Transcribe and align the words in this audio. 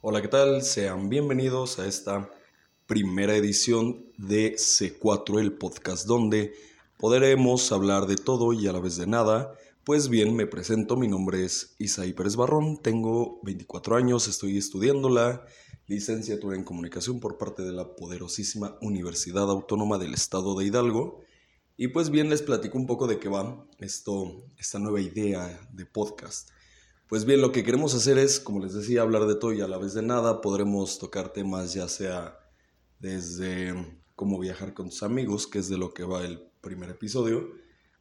Hola, 0.00 0.22
¿qué 0.22 0.28
tal? 0.28 0.62
Sean 0.62 1.08
bienvenidos 1.08 1.80
a 1.80 1.86
esta 1.88 2.30
primera 2.86 3.34
edición 3.34 4.06
de 4.16 4.54
C4, 4.54 5.40
el 5.40 5.54
podcast 5.54 6.06
donde 6.06 6.54
podremos 6.98 7.72
hablar 7.72 8.06
de 8.06 8.14
todo 8.14 8.52
y 8.52 8.68
a 8.68 8.72
la 8.72 8.78
vez 8.78 8.96
de 8.96 9.08
nada. 9.08 9.54
Pues 9.82 10.08
bien, 10.08 10.36
me 10.36 10.46
presento, 10.46 10.96
mi 10.96 11.08
nombre 11.08 11.44
es 11.44 11.74
Isaí 11.80 12.12
Pérez 12.12 12.36
Barrón, 12.36 12.80
tengo 12.80 13.40
24 13.42 13.96
años, 13.96 14.28
estoy 14.28 14.56
estudiando 14.56 15.08
la 15.08 15.44
licenciatura 15.88 16.54
en 16.54 16.62
comunicación 16.62 17.18
por 17.18 17.36
parte 17.36 17.64
de 17.64 17.72
la 17.72 17.96
poderosísima 17.96 18.78
Universidad 18.80 19.50
Autónoma 19.50 19.98
del 19.98 20.14
Estado 20.14 20.56
de 20.56 20.66
Hidalgo. 20.66 21.22
Y 21.76 21.88
pues 21.88 22.10
bien, 22.10 22.30
les 22.30 22.42
platico 22.42 22.78
un 22.78 22.86
poco 22.86 23.08
de 23.08 23.18
qué 23.18 23.28
va 23.28 23.66
esto, 23.80 24.44
esta 24.58 24.78
nueva 24.78 25.00
idea 25.00 25.68
de 25.72 25.86
podcast. 25.86 26.50
Pues 27.08 27.24
bien, 27.24 27.40
lo 27.40 27.52
que 27.52 27.64
queremos 27.64 27.94
hacer 27.94 28.18
es, 28.18 28.38
como 28.38 28.60
les 28.60 28.74
decía, 28.74 29.00
hablar 29.00 29.24
de 29.26 29.34
todo 29.34 29.54
y 29.54 29.62
a 29.62 29.66
la 29.66 29.78
vez 29.78 29.94
de 29.94 30.02
nada. 30.02 30.42
Podremos 30.42 30.98
tocar 30.98 31.32
temas 31.32 31.72
ya 31.72 31.88
sea 31.88 32.38
desde 32.98 33.74
cómo 34.14 34.38
viajar 34.38 34.74
con 34.74 34.90
tus 34.90 35.02
amigos, 35.02 35.46
que 35.46 35.58
es 35.58 35.70
de 35.70 35.78
lo 35.78 35.94
que 35.94 36.04
va 36.04 36.26
el 36.26 36.38
primer 36.60 36.90
episodio, 36.90 37.48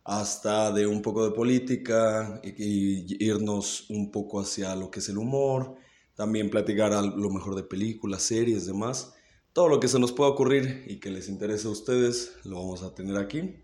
hasta 0.03 0.73
de 0.73 0.87
un 0.87 1.01
poco 1.01 1.23
de 1.23 1.33
política 1.33 2.41
y, 2.43 3.25
irnos 3.25 3.89
un 3.89 4.11
poco 4.11 4.41
hacia 4.41 4.75
lo 4.75 4.91
que 4.91 4.99
es 4.99 5.07
el 5.07 5.17
humor, 5.19 5.75
también 6.15 6.49
platicar 6.49 6.91
a 6.91 7.01
lo 7.01 7.29
mejor 7.29 7.55
de 7.55 7.63
películas, 7.63 8.23
series, 8.23 8.65
demás. 8.65 9.13
Todo 9.53 9.69
lo 9.69 9.79
que 9.79 9.87
se 9.87 9.99
nos 9.99 10.11
pueda 10.11 10.31
ocurrir 10.31 10.83
y 10.85 10.99
que 10.99 11.11
les 11.11 11.29
interese 11.29 11.69
a 11.69 11.71
ustedes 11.71 12.33
lo 12.43 12.57
vamos 12.57 12.83
a 12.83 12.93
tener 12.93 13.15
aquí. 13.15 13.55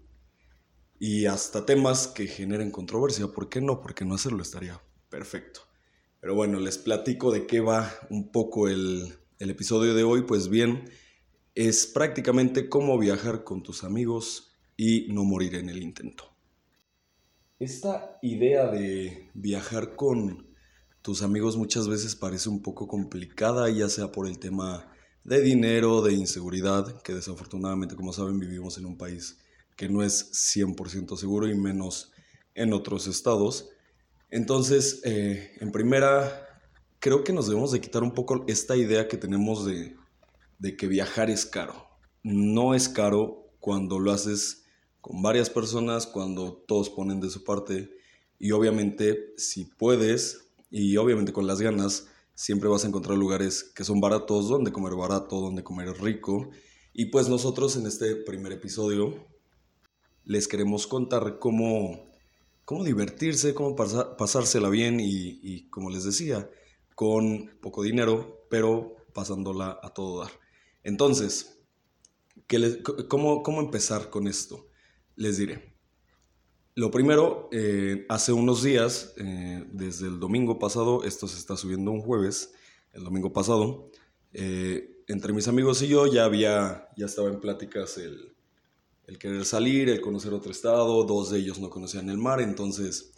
Y 0.99 1.25
hasta 1.25 1.65
temas 1.65 2.07
que 2.07 2.27
generen 2.27 2.71
controversia, 2.71 3.27
¿por 3.27 3.49
qué 3.49 3.59
no? 3.59 3.81
Porque 3.81 4.05
no 4.05 4.15
hacerlo 4.15 4.41
estaría 4.41 4.81
Perfecto. 5.13 5.61
Pero 6.19 6.33
bueno, 6.33 6.59
les 6.59 6.79
platico 6.79 7.31
de 7.31 7.45
qué 7.45 7.59
va 7.59 7.87
un 8.09 8.31
poco 8.31 8.67
el, 8.67 9.13
episodio 9.37 9.93
de 9.93 10.01
hoy. 10.01 10.23
Pues 10.23 10.49
bien, 10.49 10.89
es 11.53 11.85
prácticamente 11.85 12.67
cómo 12.67 12.97
viajar 12.97 13.43
con 13.43 13.61
tus 13.61 13.83
amigos 13.83 14.55
y 14.75 15.13
no 15.13 15.23
morir 15.23 15.53
en 15.53 15.69
el 15.69 15.83
intento. 15.83 16.35
Esta 17.59 18.17
idea 18.23 18.71
de 18.71 19.29
viajar 19.35 19.95
con 19.95 20.47
tus 21.03 21.21
amigos 21.21 21.57
muchas 21.57 21.87
veces 21.87 22.15
parece 22.15 22.49
un 22.49 22.63
poco 22.63 22.87
complicada, 22.87 23.69
ya 23.69 23.89
sea 23.89 24.11
por 24.11 24.27
el 24.27 24.39
tema 24.39 24.91
de 25.23 25.43
dinero, 25.43 26.01
de 26.01 26.13
inseguridad, 26.13 27.03
que 27.03 27.13
desafortunadamente, 27.13 27.95
como 27.95 28.13
saben, 28.13 28.39
vivimos 28.39 28.79
en 28.79 28.87
un 28.87 28.97
país 28.97 29.37
que 29.75 29.89
no 29.89 30.01
es 30.01 30.31
100% 30.31 31.15
seguro 31.17 31.47
y 31.47 31.53
menos 31.53 32.11
en 32.55 32.73
otros 32.73 33.05
estados. 33.05 33.69
Entonces, 34.33 34.99
eh, 35.03 35.51
en 35.59 35.71
primera, 35.71 36.59
creo 36.97 37.23
que 37.23 37.31
nos 37.33 37.45
debemos 37.47 37.71
de 37.71 37.79
quitar 37.79 38.01
un 38.01 38.15
poco 38.15 38.43
esta 38.47 38.75
idea 38.75 39.07
que 39.07 39.15
tenemos 39.15 39.63
de, 39.63 39.95
que 40.75 40.87
viajar 40.87 41.29
es 41.29 41.45
caro. 41.45 41.87
No 42.23 42.73
es 42.73 42.89
caro 42.89 43.51
cuando 43.59 43.99
lo 43.99 44.11
haces 44.11 44.63
con 45.01 45.21
varias 45.21 45.51
personas, 45.51 46.07
cuando 46.07 46.63
todos 46.67 46.89
ponen 46.89 47.19
de 47.19 47.29
su 47.29 47.43
parte 47.43 47.91
y 48.39 48.49
obviamente 48.53 49.35
si 49.37 49.65
puedes 49.65 50.49
y 50.71 50.97
obviamente 50.97 51.31
con 51.31 51.45
las 51.45 51.61
ganas, 51.61 52.07
siempre 52.33 52.69
vas 52.69 52.85
a 52.85 52.87
encontrar 52.87 53.19
lugares 53.19 53.63
que 53.63 53.83
son 53.83 54.01
baratos, 54.01 54.49
donde 54.49 54.71
comer 54.71 54.95
barato, 54.95 55.41
donde 55.41 55.63
comer 55.63 55.89
rico. 56.01 56.49
Y 56.91 57.11
pues 57.11 57.29
nosotros 57.29 57.75
en 57.75 57.85
este 57.85 58.15
primer 58.15 58.53
episodio 58.53 59.13
les 60.25 60.47
queremos 60.47 60.87
contar 60.87 61.37
cómo 61.37 62.12
cómo 62.65 62.83
divertirse, 62.83 63.53
cómo 63.53 63.75
pasársela 63.75 64.69
bien 64.69 64.99
y, 64.99 65.69
como 65.69 65.89
les 65.89 66.03
decía, 66.03 66.49
con 66.95 67.51
poco 67.61 67.83
dinero, 67.83 68.45
pero 68.49 68.95
pasándola 69.13 69.79
a 69.81 69.89
todo 69.93 70.21
dar. 70.21 70.31
Entonces, 70.83 71.59
cómo, 73.09 73.43
cómo, 73.43 73.61
empezar 73.61 74.09
con 74.09 74.27
esto? 74.27 74.67
Les 75.15 75.37
diré. 75.37 75.73
Lo 76.75 76.89
primero, 76.89 77.49
eh, 77.51 78.05
hace 78.09 78.33
unos 78.33 78.63
días, 78.63 79.13
eh, 79.17 79.63
desde 79.71 80.07
el 80.07 80.19
domingo 80.19 80.57
pasado, 80.57 81.03
esto 81.03 81.27
se 81.27 81.37
está 81.37 81.55
subiendo 81.55 81.91
un 81.91 82.01
jueves, 82.01 82.53
el 82.93 83.03
domingo 83.03 83.31
pasado, 83.31 83.91
eh, 84.33 85.03
entre 85.07 85.33
mis 85.33 85.47
amigos 85.47 85.81
y 85.83 85.87
yo 85.87 86.07
ya 86.07 86.25
había, 86.25 86.89
ya 86.97 87.05
estaba 87.05 87.29
en 87.29 87.39
pláticas 87.39 87.97
el, 87.97 88.33
el 89.07 89.17
querer 89.17 89.45
salir, 89.45 89.89
el 89.89 90.01
conocer 90.01 90.33
otro 90.33 90.51
estado, 90.51 91.03
dos 91.03 91.31
de 91.31 91.39
ellos 91.39 91.59
no 91.59 91.69
conocían 91.69 92.09
el 92.09 92.17
mar, 92.17 92.41
entonces 92.41 93.13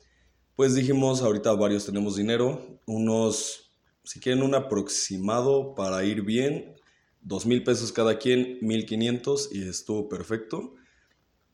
pues 0.55 0.73
dijimos, 0.73 1.21
ahorita 1.21 1.53
varios 1.53 1.85
tenemos 1.85 2.15
dinero, 2.15 2.79
unos, 2.85 3.71
si 4.03 4.19
quieren 4.19 4.41
un 4.41 4.55
aproximado 4.55 5.75
para 5.75 6.03
ir 6.05 6.21
bien, 6.21 6.75
dos 7.21 7.45
mil 7.45 7.63
pesos 7.63 7.91
cada 7.91 8.17
quien, 8.17 8.59
mil 8.61 8.85
quinientos 8.85 9.49
y 9.51 9.67
estuvo 9.67 10.07
perfecto. 10.07 10.75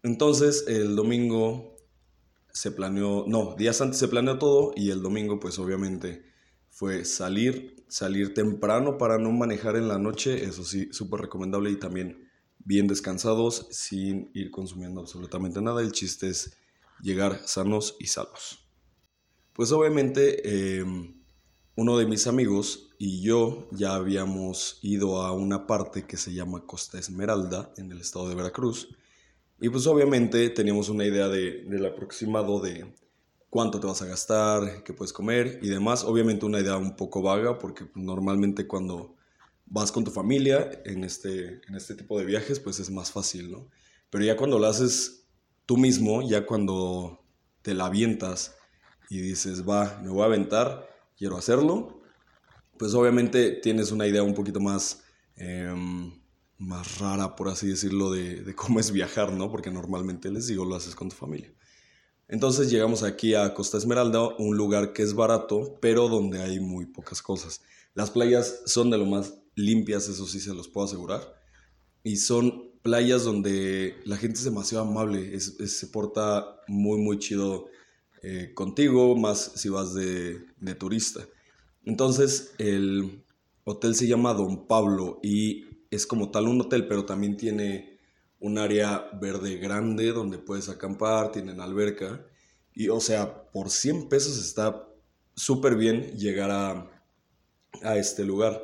Entonces 0.03 0.66
el 0.68 0.96
domingo 0.96 1.75
se 2.53 2.72
planeó, 2.72 3.25
no, 3.28 3.56
días 3.58 3.81
antes 3.81 3.97
se 3.97 4.08
planeó 4.08 4.38
todo 4.38 4.74
y 4.75 4.91
el 4.91 5.02
domingo 5.02 5.40
pues 5.40 5.58
obviamente 5.58 6.24
fue 6.70 7.06
salir, 7.06 7.84
salir 7.88 8.34
temprano 8.34 8.97
para 8.97 9.18
no 9.18 9.31
manejar 9.31 9.75
en 9.78 9.88
la 9.88 9.97
noche, 9.97 10.44
eso 10.44 10.64
sí, 10.64 10.90
súper 10.91 11.22
recomendable 11.22 11.72
y 11.72 11.80
también 11.80 12.30
bien 12.66 12.88
descansados, 12.88 13.68
sin 13.72 14.30
ir 14.34 14.52
consumiendo 14.52 15.02
absolutamente 15.02 15.62
nada. 15.62 15.82
El 15.82 15.92
chiste 15.92 16.30
es 16.30 16.56
llegar 17.02 17.42
sanos 17.46 17.96
y 18.00 18.08
salvos. 18.08 18.60
Pues 19.54 19.72
obviamente 19.72 20.78
em, 20.80 21.22
uno 21.76 21.98
de 21.98 22.06
mis 22.06 22.28
amigos 22.28 22.90
y 22.98 23.22
yo 23.22 23.68
ya 23.72 23.96
habíamos 23.96 24.80
ido 24.82 25.22
a 25.22 25.32
una 25.32 25.68
parte 25.68 26.06
que 26.06 26.18
se 26.18 26.34
llama 26.34 26.66
Costa 26.66 27.00
Esmeralda 27.00 27.74
en 27.78 27.92
el 27.92 28.00
estado 28.00 28.30
de 28.30 28.36
Veracruz. 28.36 28.90
Y 29.60 29.70
pues 29.70 29.86
obviamente 29.88 30.50
teníamos 30.50 30.90
una 30.90 31.06
idea 31.06 31.28
de, 31.28 31.64
del 31.64 31.86
aproximado 31.86 32.60
de 32.60 32.94
cuánto 33.50 33.80
te 33.80 33.88
vas 33.88 34.02
a 34.02 34.08
gastar, 34.08 34.84
qué 34.84 34.94
puedes 34.94 35.14
comer 35.14 35.60
y 35.62 35.70
demás. 35.70 36.04
Obviamente 36.04 36.46
una 36.46 36.60
idea 36.60 36.78
un 36.78 36.96
poco 36.96 37.22
vaga 37.22 37.60
porque 37.60 37.86
normalmente 37.96 38.68
cuando 38.68 39.16
vas 39.72 39.92
con 39.92 40.04
tu 40.04 40.12
familia 40.12 40.70
en 40.84 41.06
este, 41.06 41.62
en 41.68 41.76
este 41.76 41.96
tipo 41.96 42.20
de 42.20 42.26
viajes, 42.26 42.59
pues 42.59 42.80
es 42.80 42.92
más 42.92 43.12
fácil, 43.12 43.50
¿no? 43.50 43.70
Pero 44.09 44.26
ya 44.26 44.36
cuando 44.36 44.59
lo 44.59 44.68
haces 44.68 45.30
tú 45.66 45.78
mismo, 45.78 46.22
ya 46.28 46.46
cuando 46.46 47.24
te 47.62 47.74
la 47.74 47.86
avientas 47.86 48.54
y 49.09 49.22
dices, 49.22 49.68
va, 49.68 50.02
me 50.04 50.09
voy 50.09 50.24
a 50.24 50.26
aventar, 50.26 50.90
quiero 51.18 51.38
hacerlo, 51.38 52.02
pues 52.78 52.94
obviamente 52.94 53.52
tienes 53.52 53.92
una 53.92 54.06
idea 54.06 54.24
un 54.24 54.34
poquito 54.34 54.59
más, 54.59 55.04
em, 55.38 56.20
más 56.58 57.00
rara, 57.00 57.38
por 57.38 57.48
así 57.48 57.68
decirlo, 57.68 58.12
de, 58.12 58.44
de 58.44 58.53
cómo 58.56 58.82
es 58.82 58.92
viajar, 58.92 59.32
¿no? 59.32 59.50
Porque 59.50 59.72
normalmente 59.72 60.30
les 60.30 60.48
digo, 60.48 60.66
lo 60.66 60.76
haces 60.76 60.96
con 60.96 61.08
tu 61.08 61.16
familia. 61.16 61.53
Entonces 62.31 62.72
llegamos 62.72 63.03
aquí 63.03 63.36
a 63.36 63.53
Costa 63.53 63.78
Esmeralda, 63.78 64.24
un 64.40 64.56
lugar 64.56 64.94
que 64.94 65.03
es 65.03 65.14
barato, 65.14 65.78
pero 65.81 66.08
donde 66.08 66.42
hay 66.42 66.62
muy 66.62 66.86
pocas 66.86 67.22
cosas. 67.22 67.62
Las 67.94 68.09
playas 68.09 68.62
son 68.66 68.90
de 68.90 68.97
lo 68.97 69.06
más 69.06 69.34
limpias, 69.53 70.08
eso 70.08 70.25
sí 70.25 70.40
se 70.40 70.53
los 70.53 70.70
puedo 70.70 70.88
asegurar. 70.88 71.36
Y 72.03 72.16
son 72.16 72.72
playas 72.81 73.25
donde 73.25 73.97
la 74.06 74.16
gente 74.16 74.38
es 74.38 74.46
demasiado 74.46 74.86
amable, 74.86 75.38
se 75.41 75.88
porta 75.88 76.62
muy, 76.70 77.00
muy 77.02 77.20
chido 77.20 77.66
eh, 78.24 78.53
contigo, 78.53 79.18
más 79.18 79.52
si 79.56 79.68
vas 79.68 79.94
de, 79.94 80.40
de 80.58 80.75
turista. 80.75 81.28
Entonces, 81.84 82.53
el 82.59 83.25
hotel 83.66 83.94
se 83.94 84.08
llama 84.08 84.34
Don 84.34 84.68
Pablo 84.68 85.20
y 85.22 85.66
es 85.90 86.08
como 86.08 86.31
tal 86.31 86.47
un 86.47 86.62
hotel, 86.62 86.88
pero 86.88 87.03
también 87.03 87.36
tiene 87.36 87.91
un 88.41 88.57
área 88.57 89.09
verde 89.22 89.56
grande 89.57 90.12
donde 90.12 90.40
puedes 90.40 90.68
acampar, 90.68 91.31
tienen 91.31 91.62
alberca. 91.62 92.25
Y 92.74 92.90
o 92.90 93.00
sea, 93.00 93.50
por 93.52 93.69
100 93.69 94.09
pesos 94.09 94.38
está 94.38 94.88
súper 95.35 95.75
bien 95.75 96.18
llegar 96.18 96.52
a, 96.52 96.91
a 97.84 97.97
este 97.97 98.25
lugar. 98.25 98.62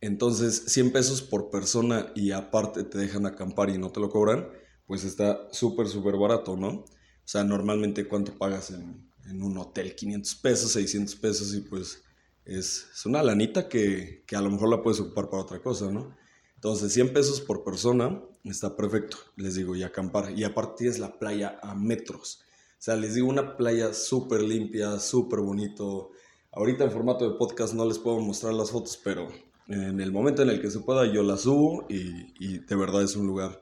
Entonces, 0.00 0.64
100 0.66 0.92
pesos 0.92 1.22
por 1.22 1.50
persona 1.50 2.12
y 2.14 2.32
aparte 2.32 2.84
te 2.84 2.98
dejan 2.98 3.26
acampar 3.26 3.70
y 3.70 3.78
no 3.78 3.90
te 3.90 4.00
lo 4.00 4.10
cobran, 4.10 4.48
pues 4.86 5.04
está 5.04 5.48
súper, 5.52 5.88
súper 5.88 6.16
barato, 6.16 6.56
¿no? 6.56 6.68
O 6.68 6.84
sea, 7.24 7.44
normalmente 7.44 8.06
cuánto 8.06 8.36
pagas 8.36 8.70
en, 8.70 9.06
un 9.42 9.58
hotel, 9.58 9.96
500 9.96 10.34
pesos, 10.36 10.72
600 10.72 11.16
pesos 11.16 11.54
y 11.54 11.60
pues 11.60 12.02
es, 12.44 12.86
una 13.04 13.22
lanita 13.24 13.68
que, 13.68 14.22
que, 14.24 14.36
a 14.36 14.40
lo 14.40 14.50
mejor 14.50 14.68
la 14.68 14.82
puedes 14.82 15.00
ocupar 15.00 15.28
para 15.28 15.42
otra 15.42 15.60
cosa, 15.60 15.90
¿no? 15.90 16.16
Entonces, 16.54 16.92
100 16.92 17.12
pesos 17.12 17.40
por 17.40 17.64
persona 17.64 18.22
está 18.50 18.76
perfecto, 18.76 19.16
les 19.36 19.54
digo, 19.54 19.74
y 19.76 19.82
acampar. 19.82 20.32
Y 20.36 20.44
aparte 20.44 20.74
tienes 20.78 20.98
la 20.98 21.18
playa 21.18 21.58
a 21.62 21.74
metros. 21.74 22.40
O 22.72 22.82
sea, 22.82 22.96
les 22.96 23.14
digo, 23.14 23.28
una 23.28 23.56
playa 23.56 23.92
súper 23.92 24.42
limpia, 24.42 24.98
súper 24.98 25.40
bonito. 25.40 26.10
Ahorita 26.52 26.84
en 26.84 26.90
formato 26.90 27.30
de 27.30 27.38
podcast 27.38 27.74
no 27.74 27.84
les 27.84 27.98
puedo 27.98 28.20
mostrar 28.20 28.54
las 28.54 28.70
fotos, 28.70 29.00
pero 29.02 29.28
en 29.68 30.00
el 30.00 30.12
momento 30.12 30.42
en 30.42 30.50
el 30.50 30.60
que 30.60 30.70
se 30.70 30.80
pueda 30.80 31.12
yo 31.12 31.22
la 31.22 31.36
subo 31.36 31.86
y, 31.88 32.58
de 32.58 32.76
verdad 32.76 33.02
es 33.02 33.16
un 33.16 33.26
lugar 33.26 33.60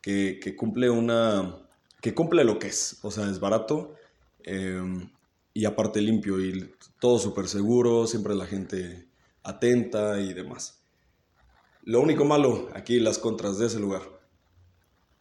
que, 0.00 0.38
cumple 0.56 0.90
una 0.90 1.66
que 2.02 2.14
cumple 2.14 2.44
lo 2.44 2.58
que 2.58 2.68
es 2.68 2.98
o 3.02 3.10
sea 3.10 3.30
es 3.30 3.40
barato 3.40 3.94
em, 4.44 5.10
y 5.54 5.64
aparte 5.64 6.02
limpio 6.02 6.38
y 6.38 6.70
todo 7.00 7.18
súper 7.18 7.48
seguro 7.48 8.06
siempre 8.06 8.34
la 8.34 8.46
gente 8.46 9.08
atenta 9.42 10.20
y 10.20 10.34
demás. 10.34 10.82
Lo 11.82 12.00
único 12.00 12.24
malo, 12.24 12.68
aquí 12.74 13.00
las 13.00 13.18
contras 13.18 13.58
de 13.58 13.66
ese 13.66 13.80
lugar. 13.80 14.02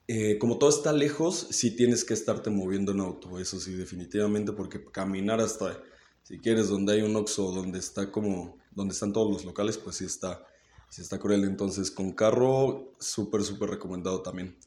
Eh, 0.10 0.38
como 0.40 0.58
todo 0.58 0.70
está 0.70 0.94
lejos, 0.94 1.48
sí 1.52 1.76
tienes 1.76 2.06
que 2.06 2.14
estarte 2.14 2.50
moviendo 2.50 2.94
en 2.94 3.02
auto, 3.02 3.40
eso 3.40 3.60
sí, 3.60 3.74
definitivamente, 3.74 4.54
porque 4.54 4.82
caminar 4.86 5.42
hasta, 5.42 5.84
si 6.24 6.40
quieres, 6.40 6.70
donde 6.70 6.94
hay 6.94 7.02
un 7.02 7.16
Oxxo, 7.18 7.52
donde 7.52 7.80
está 7.80 8.10
como, 8.10 8.58
donde 8.72 8.94
están 8.94 9.12
todos 9.12 9.30
los 9.30 9.44
locales, 9.44 9.78
pues 9.78 9.98
sí 9.98 10.06
está, 10.06 10.46
sí 10.90 11.02
está 11.02 11.20
cruel. 11.20 11.44
Entonces, 11.44 11.92
con 11.92 12.14
carro, 12.14 12.96
súper, 13.00 13.44
súper 13.44 13.70
recomendado 13.70 14.22
también. 14.22 14.58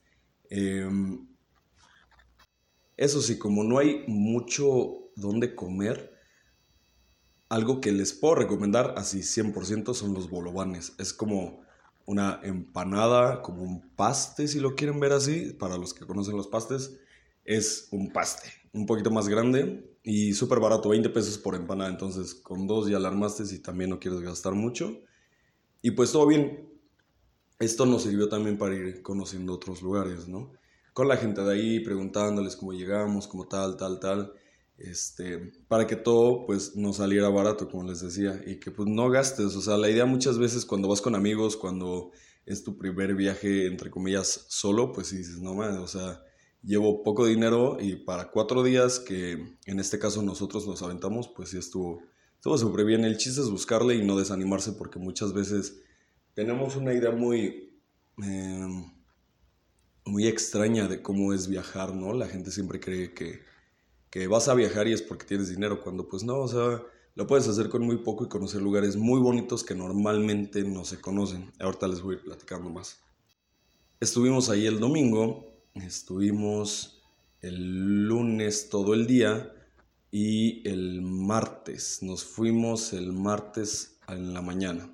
Em, 0.50 1.26
eso 2.98 3.22
sí, 3.22 3.38
como 3.38 3.64
no 3.64 3.78
hay 3.78 4.04
mucho 4.08 5.10
donde 5.16 5.54
comer, 5.54 6.18
algo 7.48 7.80
que 7.80 7.92
les 7.92 8.12
puedo 8.12 8.34
recomendar 8.34 8.94
así 8.98 9.20
100% 9.20 9.94
son 9.94 10.12
los 10.12 10.28
bolovanes. 10.28 10.92
Es 10.98 11.14
como 11.14 11.62
una 12.10 12.40
empanada, 12.42 13.42
como 13.42 13.62
un 13.62 13.94
paste, 13.94 14.48
si 14.48 14.60
lo 14.60 14.74
quieren 14.74 15.00
ver 15.00 15.12
así, 15.12 15.52
para 15.52 15.76
los 15.76 15.94
que 15.94 16.06
conocen 16.06 16.36
los 16.36 16.48
pastes, 16.48 16.98
es 17.44 17.88
un 17.92 18.12
paste, 18.12 18.50
un 18.72 18.86
poquito 18.86 19.10
más 19.10 19.28
grande 19.28 19.96
y 20.02 20.32
súper 20.34 20.60
barato, 20.60 20.88
20 20.88 21.08
pesos 21.10 21.38
por 21.38 21.54
empanada, 21.54 21.90
entonces 21.90 22.34
con 22.34 22.66
dos 22.66 22.88
ya 22.88 22.98
la 22.98 23.08
armaste 23.08 23.46
si 23.46 23.60
también 23.60 23.90
no 23.90 24.00
quieres 24.00 24.20
gastar 24.20 24.54
mucho. 24.54 25.00
Y 25.82 25.92
pues 25.92 26.12
todo 26.12 26.26
bien, 26.26 26.68
esto 27.58 27.86
nos 27.86 28.02
sirvió 28.02 28.28
también 28.28 28.58
para 28.58 28.74
ir 28.74 29.02
conociendo 29.02 29.54
otros 29.54 29.82
lugares, 29.82 30.28
¿no? 30.28 30.52
con 30.92 31.08
la 31.08 31.16
gente 31.16 31.42
de 31.42 31.52
ahí, 31.52 31.80
preguntándoles 31.80 32.56
cómo 32.56 32.72
llegamos, 32.72 33.26
cómo 33.26 33.46
tal, 33.46 33.76
tal, 33.76 34.00
tal, 34.00 34.32
este, 34.80 35.52
para 35.68 35.86
que 35.86 35.96
todo 35.96 36.46
pues 36.46 36.76
no 36.76 36.92
saliera 36.92 37.28
barato, 37.28 37.68
como 37.68 37.84
les 37.84 38.00
decía, 38.00 38.40
y 38.46 38.58
que 38.58 38.70
pues 38.70 38.88
no 38.88 39.10
gastes, 39.10 39.54
o 39.56 39.60
sea, 39.60 39.76
la 39.76 39.90
idea 39.90 40.06
muchas 40.06 40.38
veces 40.38 40.64
cuando 40.64 40.88
vas 40.88 41.00
con 41.00 41.14
amigos, 41.14 41.56
cuando 41.56 42.10
es 42.46 42.64
tu 42.64 42.76
primer 42.76 43.14
viaje, 43.14 43.66
entre 43.66 43.90
comillas, 43.90 44.46
solo, 44.48 44.92
pues 44.92 45.10
dices, 45.10 45.38
no 45.40 45.54
mames, 45.54 45.78
o 45.78 45.86
sea, 45.86 46.22
llevo 46.62 47.02
poco 47.02 47.26
dinero 47.26 47.76
y 47.80 47.96
para 47.96 48.30
cuatro 48.30 48.62
días, 48.62 48.98
que 48.98 49.56
en 49.66 49.80
este 49.80 49.98
caso 49.98 50.22
nosotros 50.22 50.66
nos 50.66 50.82
aventamos, 50.82 51.28
pues 51.28 51.50
sí 51.50 51.58
estuvo, 51.58 52.02
estuvo 52.34 52.58
súper 52.58 52.84
bien. 52.84 53.04
El 53.04 53.18
chiste 53.18 53.40
es 53.40 53.50
buscarle 53.50 53.94
y 53.94 54.04
no 54.04 54.18
desanimarse 54.18 54.72
porque 54.72 54.98
muchas 54.98 55.32
veces 55.32 55.80
tenemos 56.34 56.76
una 56.76 56.92
idea 56.94 57.10
muy... 57.12 57.70
Eh, 58.22 58.92
muy 60.04 60.26
extraña 60.26 60.88
de 60.88 61.02
cómo 61.02 61.32
es 61.32 61.48
viajar, 61.48 61.94
¿no? 61.94 62.12
La 62.12 62.26
gente 62.26 62.50
siempre 62.50 62.80
cree 62.80 63.14
que, 63.14 63.40
que 64.10 64.26
vas 64.26 64.48
a 64.48 64.54
viajar 64.54 64.88
y 64.88 64.92
es 64.92 65.02
porque 65.02 65.24
tienes 65.24 65.48
dinero, 65.48 65.82
cuando 65.82 66.08
pues 66.08 66.24
no, 66.24 66.38
o 66.38 66.48
sea, 66.48 66.82
lo 67.14 67.26
puedes 67.26 67.48
hacer 67.48 67.68
con 67.68 67.82
muy 67.82 67.98
poco 67.98 68.24
y 68.24 68.28
conocer 68.28 68.60
lugares 68.60 68.96
muy 68.96 69.20
bonitos 69.20 69.64
que 69.64 69.74
normalmente 69.74 70.64
no 70.64 70.84
se 70.84 71.00
conocen. 71.00 71.52
Ahorita 71.60 71.86
les 71.88 72.02
voy 72.02 72.14
a 72.14 72.18
ir 72.18 72.24
platicando 72.24 72.70
más. 72.70 72.98
Estuvimos 74.00 74.48
ahí 74.48 74.66
el 74.66 74.80
domingo, 74.80 75.46
estuvimos 75.74 77.02
el 77.40 78.06
lunes 78.06 78.68
todo 78.68 78.94
el 78.94 79.06
día 79.06 79.54
y 80.10 80.66
el 80.68 81.02
martes, 81.02 82.02
nos 82.02 82.24
fuimos 82.24 82.92
el 82.92 83.12
martes 83.12 83.98
en 84.08 84.34
la 84.34 84.42
mañana. 84.42 84.90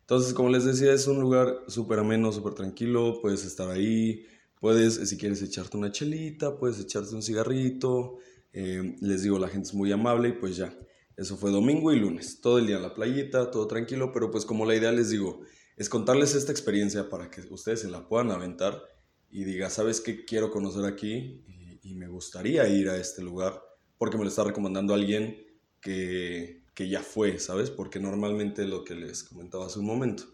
Entonces, 0.00 0.32
como 0.32 0.48
les 0.48 0.64
decía, 0.64 0.92
es 0.92 1.06
un 1.06 1.20
lugar 1.20 1.64
súper 1.66 2.00
ameno, 2.00 2.32
súper 2.32 2.54
tranquilo, 2.54 3.20
puedes 3.20 3.44
estar 3.44 3.68
ahí, 3.70 4.26
Puedes, 4.60 4.96
si 5.08 5.16
quieres, 5.16 5.40
echarte 5.40 5.78
una 5.78 5.90
chelita, 5.90 6.58
puedes 6.58 6.78
echarte 6.78 7.14
un 7.14 7.22
cigarrito. 7.22 8.18
Eh, 8.52 8.96
les 9.00 9.22
digo, 9.22 9.38
la 9.38 9.48
gente 9.48 9.68
es 9.68 9.74
muy 9.74 9.92
amable 9.92 10.30
y 10.30 10.32
pues 10.32 10.56
ya. 10.56 10.76
Eso 11.16 11.36
fue 11.36 11.50
domingo 11.50 11.92
y 11.92 11.98
lunes. 11.98 12.40
Todo 12.40 12.58
el 12.58 12.66
día 12.66 12.76
en 12.76 12.82
la 12.82 12.94
playita, 12.94 13.50
todo 13.50 13.66
tranquilo, 13.66 14.12
pero 14.12 14.30
pues 14.30 14.44
como 14.44 14.64
la 14.64 14.74
idea 14.74 14.92
les 14.92 15.10
digo, 15.10 15.42
es 15.76 15.88
contarles 15.88 16.34
esta 16.34 16.52
experiencia 16.52 17.08
para 17.08 17.30
que 17.30 17.42
ustedes 17.50 17.80
se 17.80 17.90
la 17.90 18.08
puedan 18.08 18.30
aventar 18.30 18.82
y 19.30 19.44
diga, 19.44 19.70
¿sabes 19.70 20.00
qué 20.00 20.24
quiero 20.24 20.50
conocer 20.50 20.84
aquí? 20.84 21.44
Y, 21.82 21.94
me 21.94 22.08
gustaría 22.08 22.68
ir 22.68 22.88
a 22.88 22.96
este 22.96 23.20
lugar 23.20 23.60
porque 23.98 24.16
me 24.16 24.22
lo 24.22 24.30
está 24.30 24.44
recomendando 24.44 24.94
alguien 24.94 25.44
que, 25.80 26.62
que 26.72 26.88
ya 26.88 27.00
fue, 27.00 27.38
¿sabes? 27.38 27.68
Porque 27.70 27.98
normalmente 27.98 28.64
lo 28.64 28.84
que 28.84 28.94
les 28.94 29.24
comentaba 29.24 29.66
hace 29.66 29.80
un 29.80 29.86
momento 29.86 30.24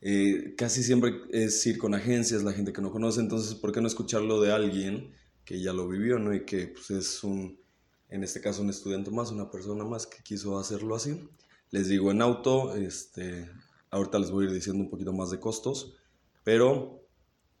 eh, 0.00 0.54
casi 0.56 0.82
siempre 0.82 1.22
es 1.30 1.64
ir 1.66 1.78
con 1.78 1.94
agencias, 1.94 2.42
la 2.42 2.52
gente 2.52 2.72
que 2.72 2.82
no 2.82 2.90
conoce, 2.90 3.20
entonces, 3.20 3.54
¿por 3.54 3.72
qué 3.72 3.80
no 3.80 3.88
escucharlo 3.88 4.40
de 4.40 4.52
alguien 4.52 5.12
que 5.46 5.60
ya 5.60 5.72
lo 5.72 5.88
vivió, 5.88 6.18
¿no? 6.18 6.34
Y 6.34 6.44
que 6.44 6.66
pues, 6.68 6.90
es 6.90 7.24
un, 7.24 7.58
en 8.10 8.22
este 8.22 8.42
caso, 8.42 8.60
un 8.60 8.68
estudiante 8.68 9.10
más, 9.10 9.30
una 9.30 9.50
persona 9.50 9.84
más 9.84 10.06
que 10.06 10.22
quiso 10.22 10.58
hacerlo 10.58 10.94
así. 10.94 11.26
Les 11.70 11.88
digo, 11.88 12.10
en 12.10 12.20
auto, 12.20 12.76
este, 12.76 13.50
ahorita 13.90 14.18
les 14.18 14.30
voy 14.30 14.44
a 14.44 14.48
ir 14.48 14.54
diciendo 14.54 14.84
un 14.84 14.90
poquito 14.90 15.14
más 15.14 15.30
de 15.30 15.40
costos, 15.40 15.96
pero 16.44 17.08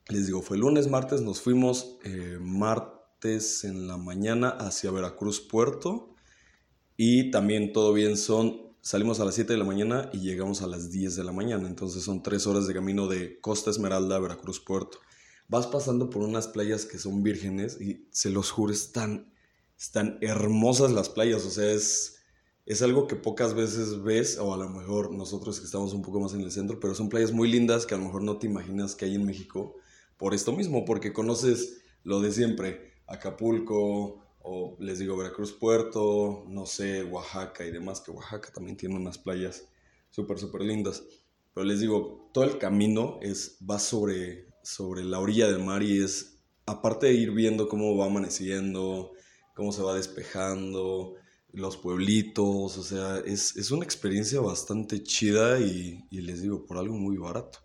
les 0.08 0.26
digo, 0.26 0.42
fue 0.42 0.58
lunes, 0.58 0.88
martes, 0.88 1.22
nos 1.22 1.40
fuimos 1.40 1.96
eh, 2.04 2.36
martes 2.40 3.64
en 3.64 3.88
la 3.88 3.96
mañana 3.96 4.50
hacia 4.50 4.90
Veracruz 4.90 5.40
Puerto 5.40 6.14
y 6.96 7.30
también 7.30 7.72
todo 7.72 7.94
bien 7.94 8.18
son 8.18 8.66
Salimos 8.86 9.18
a 9.18 9.24
las 9.24 9.34
7 9.34 9.52
de 9.52 9.58
la 9.58 9.64
mañana 9.64 10.10
y 10.12 10.20
llegamos 10.20 10.62
a 10.62 10.68
las 10.68 10.92
10 10.92 11.16
de 11.16 11.24
la 11.24 11.32
mañana. 11.32 11.66
Entonces 11.66 12.04
son 12.04 12.22
3 12.22 12.46
horas 12.46 12.68
de 12.68 12.74
camino 12.74 13.08
de 13.08 13.40
Costa 13.40 13.70
Esmeralda 13.70 14.14
a 14.14 14.20
Veracruz 14.20 14.60
Puerto. 14.60 15.00
Vas 15.48 15.66
pasando 15.66 16.10
por 16.10 16.22
unas 16.22 16.48
playas 16.48 16.84
que 16.84 16.98
son 16.98 17.22
vírgenes 17.22 17.80
y 17.80 18.08
se 18.10 18.30
los 18.30 18.50
juro, 18.50 18.72
están, 18.72 19.32
están 19.78 20.18
hermosas 20.20 20.90
las 20.92 21.08
playas. 21.08 21.44
O 21.44 21.50
sea, 21.50 21.70
es, 21.70 22.16
es 22.66 22.82
algo 22.82 23.06
que 23.06 23.16
pocas 23.16 23.54
veces 23.54 24.02
ves, 24.02 24.38
o 24.38 24.52
a 24.52 24.56
lo 24.56 24.68
mejor 24.68 25.12
nosotros 25.12 25.60
que 25.60 25.66
estamos 25.66 25.92
un 25.92 26.02
poco 26.02 26.20
más 26.20 26.34
en 26.34 26.40
el 26.40 26.50
centro, 26.50 26.80
pero 26.80 26.94
son 26.94 27.08
playas 27.08 27.32
muy 27.32 27.50
lindas 27.50 27.86
que 27.86 27.94
a 27.94 27.98
lo 27.98 28.04
mejor 28.04 28.22
no 28.22 28.38
te 28.38 28.46
imaginas 28.46 28.94
que 28.96 29.04
hay 29.04 29.14
en 29.14 29.24
México 29.24 29.76
por 30.16 30.34
esto 30.34 30.52
mismo, 30.52 30.84
porque 30.84 31.12
conoces 31.12 31.82
lo 32.02 32.20
de 32.20 32.32
siempre, 32.32 32.94
Acapulco, 33.06 34.26
o 34.48 34.76
les 34.78 35.00
digo 35.00 35.16
Veracruz 35.16 35.52
Puerto, 35.52 36.44
no 36.48 36.66
sé, 36.66 37.02
Oaxaca 37.02 37.64
y 37.66 37.72
demás, 37.72 38.00
que 38.00 38.12
Oaxaca 38.12 38.50
también 38.52 38.76
tiene 38.76 38.94
unas 38.94 39.18
playas 39.18 39.64
súper, 40.10 40.38
súper 40.38 40.62
lindas. 40.62 41.02
Pero 41.52 41.64
les 41.64 41.80
digo, 41.80 42.30
todo 42.32 42.44
el 42.44 42.58
camino 42.58 43.18
es, 43.22 43.58
va 43.68 43.78
sobre, 43.78 44.46
sobre 44.66 45.04
la 45.04 45.20
orilla 45.20 45.46
del 45.46 45.62
mar 45.62 45.84
y 45.84 46.02
es, 46.02 46.42
aparte 46.66 47.06
de 47.06 47.14
ir 47.14 47.30
viendo 47.30 47.68
cómo 47.68 47.96
va 47.96 48.06
amaneciendo, 48.06 49.12
cómo 49.54 49.70
se 49.70 49.80
va 49.80 49.94
despejando, 49.94 51.14
los 51.52 51.76
pueblitos, 51.76 52.76
o 52.76 52.82
sea, 52.82 53.18
es, 53.18 53.56
es 53.56 53.70
una 53.70 53.84
experiencia 53.84 54.40
bastante 54.40 55.04
chida 55.04 55.60
y, 55.60 56.04
y 56.10 56.20
les 56.20 56.42
digo, 56.42 56.66
por 56.66 56.78
algo 56.78 56.96
muy 56.96 57.16
barato. 57.16 57.60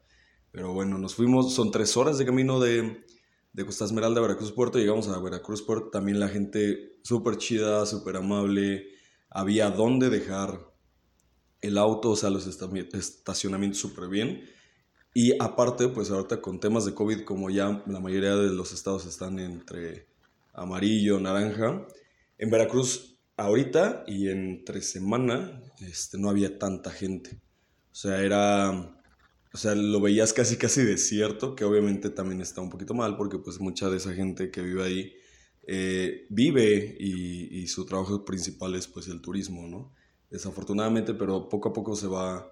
Pero 0.52 0.74
bueno, 0.74 1.00
nos 1.00 1.16
fuimos, 1.16 1.56
son 1.56 1.72
tres 1.72 1.98
horas 1.98 2.20
de 2.20 2.26
camino 2.26 2.60
de, 2.60 3.04
de 3.52 3.66
Costa 3.66 3.86
Esmeralda 3.86 4.20
a 4.20 4.22
Veracruz 4.22 4.52
Puerto, 4.52 4.78
llegamos 4.78 5.08
a 5.08 5.20
Veracruz 5.20 5.64
Puerto, 5.64 5.90
también 5.90 6.20
la 6.20 6.30
gente 6.30 7.00
súper 7.04 7.38
chida, 7.38 7.84
súper 7.88 8.18
amable, 8.18 8.90
había 9.32 9.72
dónde 9.72 10.12
dejar 10.12 10.72
el 11.62 11.80
auto, 11.80 12.12
o 12.12 12.16
sea, 12.16 12.30
los 12.30 12.46
estacionamientos 12.46 13.80
súper 13.80 14.08
bien. 14.08 14.44
Y 15.14 15.34
aparte, 15.42 15.90
pues 15.90 16.10
ahorita 16.10 16.42
con 16.42 16.60
temas 16.60 16.86
de 16.86 16.94
COVID, 16.94 17.24
como 17.24 17.50
ya 17.50 17.84
la 17.86 18.00
mayoría 18.00 18.36
de 18.36 18.54
los 18.54 18.72
estados 18.72 19.06
están 19.06 19.40
entre 19.40 20.08
amarillo, 20.54 21.20
naranja, 21.20 21.86
en 22.38 22.50
Veracruz 22.50 23.18
ahorita 23.38 24.04
y 24.08 24.30
entre 24.30 24.82
semana 24.82 25.62
este, 25.82 26.18
no 26.18 26.30
había 26.30 26.58
tanta 26.58 26.92
gente. 26.92 27.42
O 27.92 27.96
sea, 27.96 28.22
era 28.22 29.02
o 29.54 29.58
sea, 29.58 29.76
lo 29.76 30.00
veías 30.00 30.32
casi 30.32 30.56
casi 30.56 30.84
desierto, 30.84 31.56
que 31.56 31.66
obviamente 31.66 32.10
también 32.10 32.40
está 32.42 32.62
un 32.62 32.70
poquito 32.70 32.94
mal 32.94 33.18
porque 33.18 33.38
pues 33.38 33.60
mucha 33.60 33.90
de 33.90 33.98
esa 33.98 34.14
gente 34.14 34.50
que 34.50 34.62
vive 34.62 34.84
ahí 34.84 35.14
eh, 35.68 36.26
vive 36.30 36.96
y, 37.00 37.68
su 37.68 37.86
trabajo 37.86 38.26
principal 38.26 38.76
es 38.76 38.88
pues 38.88 39.08
el 39.08 39.22
turismo, 39.22 39.68
¿no? 39.68 39.94
Desafortunadamente, 40.30 41.14
pero 41.14 41.48
poco 41.48 41.70
a 41.70 41.74
poco 41.74 41.96
se 41.96 42.08
va, 42.08 42.52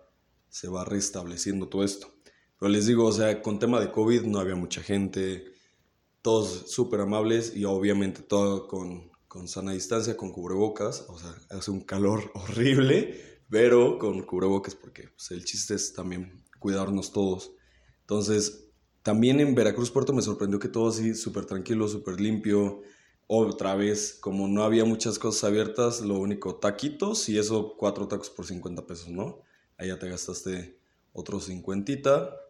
se 0.49 0.67
va 0.67 0.85
restableciendo 0.85 1.67
todo 1.67 1.83
esto. 1.83 2.13
Pero 2.59 2.69
les 2.69 2.85
digo, 2.85 3.05
o 3.05 3.11
sea, 3.11 3.41
con 3.41 3.57
tema 3.57 3.79
de 3.79 3.91
COVID 3.91 4.23
no 4.23 4.39
había 4.39 4.55
mucha 4.55 4.83
gente, 4.83 5.45
todos 6.21 6.69
súper 6.69 7.01
amables 7.01 7.55
y 7.55 7.63
obviamente 7.63 8.21
todo 8.21 8.67
con, 8.67 9.09
con 9.29 9.47
sana 9.47 9.71
distancia, 9.71 10.17
con 10.17 10.31
cubrebocas, 10.31 11.05
o 11.07 11.17
sea, 11.17 11.33
hace 11.49 11.71
un 11.71 11.81
calor 11.81 12.31
horrible, 12.35 13.43
pero 13.49 13.97
con 13.97 14.21
cubrebocas 14.23 14.75
porque 14.75 15.09
pues, 15.09 15.31
el 15.31 15.45
chiste 15.45 15.75
es 15.75 15.93
también 15.93 16.43
cuidarnos 16.59 17.13
todos. 17.13 17.51
Entonces, 18.01 18.69
también 19.01 19.39
en 19.39 19.55
Veracruz 19.55 19.91
Puerto 19.91 20.11
me 20.11 20.21
sorprendió 20.21 20.59
que 20.59 20.67
todo 20.67 20.89
así 20.89 21.15
súper 21.15 21.45
tranquilo, 21.45 21.87
súper 21.87 22.19
limpio. 22.19 22.81
Otra 23.27 23.75
vez, 23.75 24.17
como 24.19 24.47
no 24.47 24.63
había 24.63 24.83
muchas 24.83 25.19
cosas 25.19 25.45
abiertas, 25.45 26.01
lo 26.01 26.17
único, 26.19 26.55
taquitos 26.55 27.29
y 27.29 27.37
eso, 27.37 27.75
cuatro 27.77 28.07
tacos 28.07 28.29
por 28.29 28.45
50 28.45 28.85
pesos, 28.85 29.09
¿no? 29.09 29.43
Allá 29.77 29.97
te 29.97 30.09
gastaste 30.09 30.79
otros 31.13 31.45
50. 31.45 32.48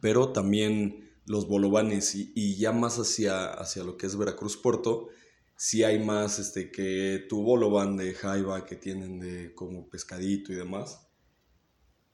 Pero 0.00 0.32
también 0.32 1.10
los 1.26 1.46
bolovanes 1.46 2.14
y, 2.14 2.56
ya 2.56 2.72
más 2.72 2.98
hacia, 2.98 3.52
hacia 3.52 3.84
lo 3.84 3.96
que 3.96 4.06
es 4.06 4.16
Veracruz 4.16 4.56
Puerto, 4.56 5.08
sí 5.56 5.84
hay 5.84 5.98
más 6.04 6.38
este, 6.38 6.70
que 6.70 7.24
tu 7.28 7.42
bolovan 7.42 7.96
de 7.96 8.14
jaiba 8.14 8.64
que 8.64 8.76
tienen 8.76 9.20
de 9.20 9.54
como 9.54 9.88
pescadito 9.88 10.52
y 10.52 10.56
demás 10.56 11.06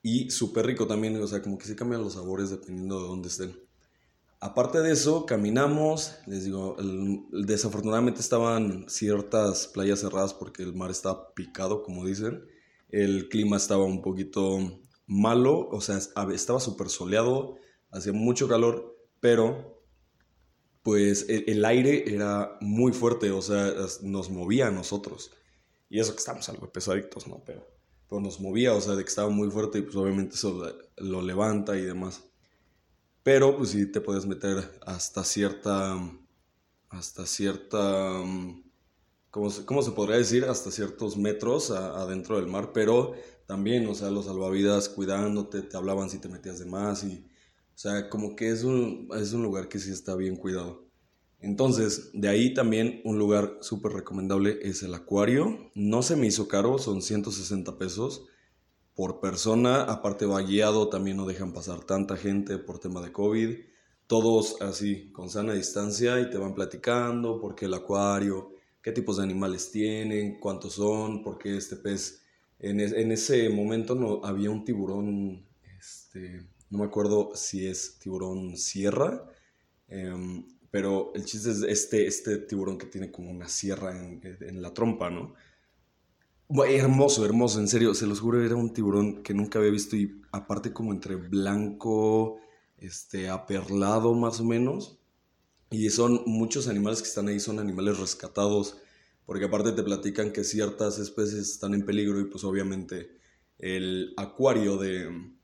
y 0.03 0.31
súper 0.31 0.67
rico 0.67 0.87
también, 0.87 1.21
o 1.21 1.27
sea, 1.27 1.43
como 1.43 1.59
que 1.59 1.67
sí 1.67 1.77
cambian 1.77 2.03
los 2.03 2.15
sabores 2.15 2.51
dependiendo 2.51 3.01
de 3.01 3.09
dónde 3.09 3.29
estén. 3.29 3.61
Aparte 4.41 4.81
de 4.81 4.93
eso, 4.93 5.27
caminamos, 5.27 6.15
les 6.27 6.45
digo, 6.45 6.77
desafortunadamente 7.33 8.21
estaban 8.21 8.89
ciertas 8.89 9.67
playas 9.67 10.01
cerradas 10.01 10.33
porque 10.33 10.63
el 10.63 10.75
mar 10.75 10.91
estaba 10.91 11.35
picado, 11.35 11.83
como 11.83 12.07
dicen. 12.07 12.45
El 12.89 13.29
clima 13.29 13.57
estaba 13.57 13.85
un 13.85 14.01
poquito 14.01 14.81
malo, 15.07 15.69
o 15.71 15.81
sea, 15.81 15.99
estaba 15.99 16.61
súper 16.61 16.89
soleado, 16.89 17.57
hacía 17.91 18.13
mucho 18.13 18.49
calor, 18.49 18.97
pero 19.21 19.79
pues 20.83 21.27
el, 21.29 21.65
aire 21.65 22.15
era 22.15 22.57
muy 22.61 22.93
fuerte, 22.93 23.31
o 23.31 23.43
sea, 23.43 23.75
nos 24.03 24.31
movía 24.31 24.69
a 24.69 24.71
nosotros. 24.71 25.33
Y 25.91 26.01
eso 26.01 26.13
que 26.13 26.19
estamos 26.19 26.49
algo 26.49 26.73
pesaditos, 26.73 27.27
¿no? 27.27 27.43
Pero, 27.45 27.67
pero 28.09 28.23
nos 28.23 28.41
movía, 28.41 28.73
o 28.73 28.81
sea, 28.81 28.95
de 28.95 29.03
que 29.03 29.09
estaba 29.09 29.29
muy 29.29 29.51
fuerte 29.51 29.79
y 29.79 29.83
pues 29.83 29.97
obviamente 29.97 30.37
eso 30.37 30.67
lo 30.97 31.21
levanta 31.23 31.77
y 31.77 31.83
demás. 31.83 32.25
Pero 33.23 33.57
pues 33.57 33.71
sí 33.71 33.85
te 33.85 34.01
puedes 34.01 34.25
meter 34.25 34.81
hasta 34.87 35.25
cierta, 35.25 35.99
hasta 36.89 37.27
cierta, 37.27 38.23
¿cómo 39.31 39.51
se, 39.51 39.67
cómo 39.67 39.83
se 39.83 39.91
podría 39.91 40.17
decir? 40.17 40.45
Hasta 40.47 40.71
ciertos 40.71 41.19
metros 41.19 41.71
adentro 41.71 42.37
del 42.37 42.47
mar, 42.47 42.73
pero 42.73 43.15
también, 43.47 43.87
o 43.89 43.95
sea, 43.95 44.11
los 44.11 44.25
salvavidas 44.25 44.89
cuidándote, 44.89 45.61
te 45.63 45.77
hablaban 45.77 46.09
si 46.09 46.19
te 46.19 46.29
metías 46.29 46.59
de 46.59 46.67
más 46.67 47.05
y, 47.05 47.27
o 47.79 47.81
sea, 47.81 48.09
como 48.09 48.35
que 48.35 48.49
es 48.49 48.65
un, 48.65 49.09
es 49.17 49.33
un 49.33 49.45
lugar 49.45 49.69
que 49.69 49.79
sí 49.79 49.93
está 49.93 50.17
bien 50.17 50.35
cuidado. 50.35 50.85
Entonces, 51.39 52.11
de 52.13 52.29
ahí 52.29 52.53
también 52.53 53.01
un 53.05 53.21
lugar 53.21 53.59
súper 53.61 53.93
recomendable 53.93 54.59
es 54.63 54.83
el 54.83 54.95
acuario. 54.95 55.71
No 55.77 56.03
se 56.03 56.17
me 56.17 56.27
hizo 56.27 56.49
caro, 56.49 56.79
son 56.79 57.03
160 57.03 57.79
pesos 57.79 58.27
por 58.97 59.21
persona. 59.21 59.85
Aparte 59.85 60.27
va 60.27 60.43
guiado, 60.43 60.89
también 60.89 61.19
no 61.19 61.25
dejan 61.25 61.53
pasar 61.53 61.85
tanta 61.85 62.17
gente 62.17 62.59
por 62.59 62.81
tema 62.81 63.01
de 63.01 63.13
COVID. 63.13 63.57
Todos 64.09 64.61
así, 64.61 65.13
con 65.13 65.31
sana 65.31 65.53
distancia 65.53 66.19
y 66.21 66.31
te 66.31 66.37
van 66.37 66.57
platicando 66.57 67.41
por 67.41 67.55
qué 67.55 67.67
el 67.67 67.75
acuario, 67.75 68.55
qué 68.83 68.91
tipos 68.91 69.19
de 69.19 69.23
animales 69.23 69.71
tienen, 69.71 70.41
cuántos 70.41 70.73
son, 70.73 71.23
por 71.23 71.39
qué 71.39 71.57
este 71.57 71.77
pez. 71.77 72.25
En, 72.59 72.81
ese 72.81 73.49
momento 73.51 73.95
no 73.95 74.21
había 74.25 74.51
un 74.51 74.65
tiburón, 74.65 75.47
este, 75.79 76.41
no 76.71 76.79
me 76.79 76.85
acuerdo 76.85 77.33
si 77.35 77.67
es 77.67 77.99
tiburón 77.99 78.57
sierra. 78.57 79.27
Em, 79.89 80.45
pero 80.71 81.13
el 81.15 81.25
chiste 81.25 81.51
es 81.51 81.63
este, 81.63 82.07
este 82.07 82.39
tiburón 82.39 82.79
que 82.79 82.87
tiene 82.87 83.11
como 83.11 83.31
una 83.31 83.49
sierra 83.49 83.97
en, 83.97 84.63
la 84.63 84.75
trompa, 84.75 85.11
¿no? 85.11 85.35
Hermoso, 86.67 87.25
hermoso, 87.25 87.61
en 87.61 87.69
serio, 87.69 87.95
se 87.95 88.07
los 88.07 88.21
juro, 88.21 88.43
era 88.43 88.57
un 88.57 88.73
tiburón 88.73 89.23
que 89.23 89.35
nunca 89.35 89.59
había 89.59 89.71
visto 89.71 89.97
y 89.97 90.23
aparte 90.33 90.73
como 90.73 90.93
entre 90.93 91.17
blanco, 91.17 92.39
este, 92.79 93.29
aperlado 93.29 94.15
más 94.15 94.41
o 94.41 94.45
menos. 94.45 94.99
Y 95.71 95.91
son 95.91 96.23
muchos 96.27 96.69
animales 96.69 97.03
que 97.03 97.09
están 97.09 97.29
ahí, 97.29 97.41
son 97.41 97.59
animales 97.59 97.99
rescatados, 97.99 98.79
porque 99.27 99.47
aparte 99.47 99.73
te 99.73 99.83
platican 99.83 100.33
que 100.33 100.45
ciertas 100.45 100.99
especies 100.99 101.49
están 101.51 101.75
en 101.75 101.85
peligro 101.85 102.21
y 102.21 102.25
pues 102.25 102.45
obviamente 102.45 103.11
el 103.59 104.15
acuario 104.17 104.79
de, 104.79 105.38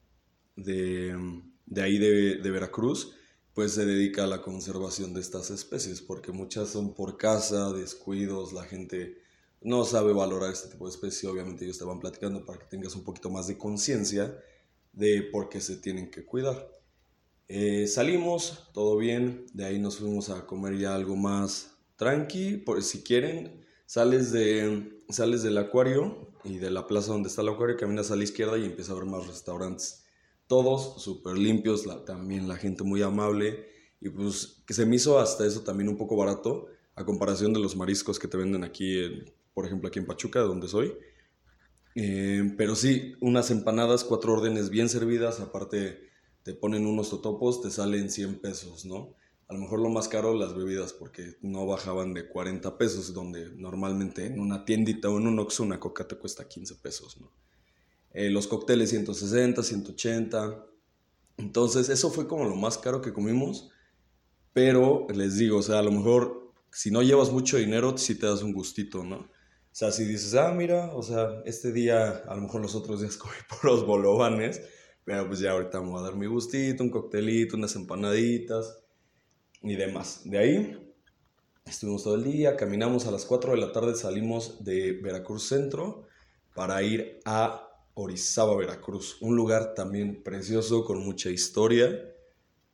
de, 0.57 1.43
de 1.67 1.83
ahí 1.83 1.99
de, 1.99 2.37
de 2.37 2.51
Veracruz 2.51 3.15
pues 3.55 3.73
se 3.73 3.87
dedica 3.87 4.25
a 4.25 4.27
la 4.27 4.43
conservación 4.43 5.15
de 5.15 5.21
estas 5.21 5.51
especies, 5.51 6.03
porque 6.03 6.33
muchas 6.33 6.71
son 6.71 6.93
por 6.93 7.17
caza, 7.17 7.73
descuidos, 7.73 8.53
la 8.53 8.65
gente 8.65 9.19
no 9.63 9.85
sabe 9.85 10.13
valorar 10.13 10.53
este 10.53 10.69
tipo 10.69 10.87
de 10.87 10.91
especies, 10.91 11.31
obviamente 11.31 11.65
ellos 11.65 11.79
te 11.79 11.85
platicando 12.01 12.45
para 12.45 12.59
que 12.59 12.67
tengas 12.67 12.97
un 12.97 13.05
poquito 13.05 13.31
más 13.31 13.47
de 13.47 13.57
conciencia 13.57 14.37
de 14.93 15.23
por 15.23 15.49
qué 15.49 15.61
se 15.61 15.77
tienen 15.77 16.11
que 16.11 16.25
cuidar. 16.25 16.69
Eh, 17.47 17.87
salimos, 17.87 18.71
todo 18.75 18.97
bien, 18.97 19.47
de 19.53 19.67
ahí 19.67 19.79
nos 19.79 19.99
fuimos 19.99 20.31
a 20.31 20.47
comer 20.47 20.77
ya 20.77 20.95
algo 20.95 21.15
más 21.15 21.77
tranqui, 21.97 22.57
por 22.57 22.83
si 22.83 23.05
quieren, 23.05 23.65
sales, 23.87 24.33
de, 24.33 25.01
sales 25.11 25.45
del 25.45 25.59
acuario 25.59 26.33
y 26.43 26.59
de 26.59 26.71
la 26.71 26.89
plaza 26.89 27.13
donde 27.13 27.29
está 27.29 27.43
el 27.43 27.51
acuario, 27.51 27.77
caminas 27.77 28.11
a 28.11 28.17
la 28.17 28.25
izquierda 28.25 28.59
y 28.59 28.65
empieza 28.65 28.93
a 28.93 28.97
ver 28.97 29.05
más 29.05 29.29
restaurantes 29.29 30.04
todos 30.47 31.03
súper 31.03 31.39
limpios, 31.39 31.85
también 32.05 32.49
la 32.49 32.57
gente 32.57 32.85
muy 32.85 33.03
amable 33.03 33.67
y 34.01 34.11
pues 34.11 34.63
que 34.67 34.75
se 34.75 34.87
me 34.87 34.97
hizo 34.97 35.19
hasta 35.19 35.47
eso 35.47 35.63
también 35.63 35.89
un 35.89 35.97
poco 35.97 36.17
barato 36.17 36.67
a 36.95 37.05
comparación 37.05 37.53
de 37.53 37.61
los 37.61 37.77
mariscos 37.77 38.19
que 38.19 38.29
te 38.29 38.37
venden 38.37 38.65
aquí, 38.65 39.25
por 39.55 39.67
ejemplo 39.67 39.89
aquí 39.89 39.99
en 39.99 40.07
Pachuca, 40.07 40.41
donde 40.41 40.69
soy. 40.69 40.95
Eh, 41.97 42.55
pero 42.57 42.75
sí, 42.75 43.15
unas 43.21 43.51
empanadas, 43.51 44.05
cuatro 44.05 44.33
órdenes 44.33 44.71
bien 44.71 44.89
servidas, 44.89 45.41
aparte 45.41 46.11
te 46.43 46.55
ponen 46.55 46.87
unos 46.87 47.11
totopos, 47.11 47.63
te 47.63 47.71
salen 47.71 48.11
100 48.11 48.41
pesos, 48.41 48.85
¿no? 48.85 49.15
A 49.49 49.55
lo 49.55 49.61
mejor 49.61 49.81
lo 49.81 49.89
más 49.89 50.09
caro 50.09 50.35
las 50.35 50.55
bebidas 50.55 50.93
porque 50.93 51.37
no 51.41 51.67
bajaban 51.67 52.15
de 52.15 52.29
40 52.29 52.77
pesos, 52.77 53.15
donde 53.15 53.51
normalmente 53.57 54.27
en 54.27 54.41
una 54.41 54.65
tiendita 54.65 55.09
o 55.09 55.19
en 55.19 55.27
un 55.27 55.39
Oxxo 55.39 55.63
una 55.63 55.81
coca 55.81 56.07
te 56.07 56.17
cuesta 56.17 56.49
15 56.49 56.77
pesos, 56.77 57.21
¿no? 57.21 57.33
Eh, 58.15 58.31
los 58.31 58.47
cócteles 58.47 58.91
160, 58.91 59.63
180. 59.63 60.67
Entonces, 61.37 61.89
eso 61.91 62.11
fue 62.11 62.27
como 62.27 62.45
lo 62.45 62.57
más 62.57 62.79
caro 62.79 63.03
que 63.03 63.13
comimos. 63.13 63.71
Pero 64.53 65.07
les 65.13 65.37
digo, 65.37 65.59
o 65.59 65.63
sea, 65.63 65.81
a 65.81 65.83
lo 65.83 65.91
mejor 65.91 66.45
si 66.75 66.91
no 66.91 67.03
llevas 67.03 67.31
mucho 67.31 67.57
dinero, 67.57 67.97
sí 67.97 68.17
te 68.17 68.27
das 68.27 68.43
un 68.43 68.53
gustito, 68.53 69.05
¿no? 69.05 69.17
O 69.17 69.77
sea, 69.77 69.93
si 69.93 70.05
dices, 70.05 70.35
ah, 70.35 70.53
mira, 70.53 70.93
o 70.95 71.03
sea, 71.03 71.43
este 71.45 71.73
día, 71.73 72.23
a 72.27 72.35
lo 72.35 72.43
mejor 72.43 72.63
los 72.63 72.75
otros 72.75 73.01
días 73.01 73.17
comí 73.19 73.35
puros 73.49 73.87
bolovanes, 73.87 74.61
pero 75.05 75.27
pues 75.29 75.39
ya 75.39 75.53
ahorita 75.53 75.81
me 75.81 75.91
voy 75.91 76.01
a 76.01 76.03
dar 76.03 76.17
mi 76.17 76.27
gustito, 76.27 76.83
un 76.83 76.91
coctelito, 76.91 77.57
unas 77.57 77.77
empanaditas 77.77 78.83
y 79.63 79.77
demás. 79.77 80.23
De 80.25 80.39
ahí 80.39 80.95
estuvimos 81.65 82.03
todo 82.03 82.17
el 82.17 82.25
día, 82.25 82.57
caminamos 82.57 83.07
a 83.07 83.13
las 83.13 83.25
4 83.25 83.53
de 83.53 83.59
la 83.59 83.73
tarde, 83.73 83.95
salimos 83.95 84.65
de 84.65 85.01
Veracruz 85.01 85.47
Centro 85.49 86.07
para 86.55 86.83
ir 86.83 87.21
a 87.25 87.64
Orizaba, 87.95 88.57
Veracruz. 88.57 89.19
Un 89.21 89.37
lugar 89.37 89.75
también 89.75 90.23
precioso, 90.23 90.85
con 90.85 91.05
mucha 91.05 91.31
historia 91.31 92.15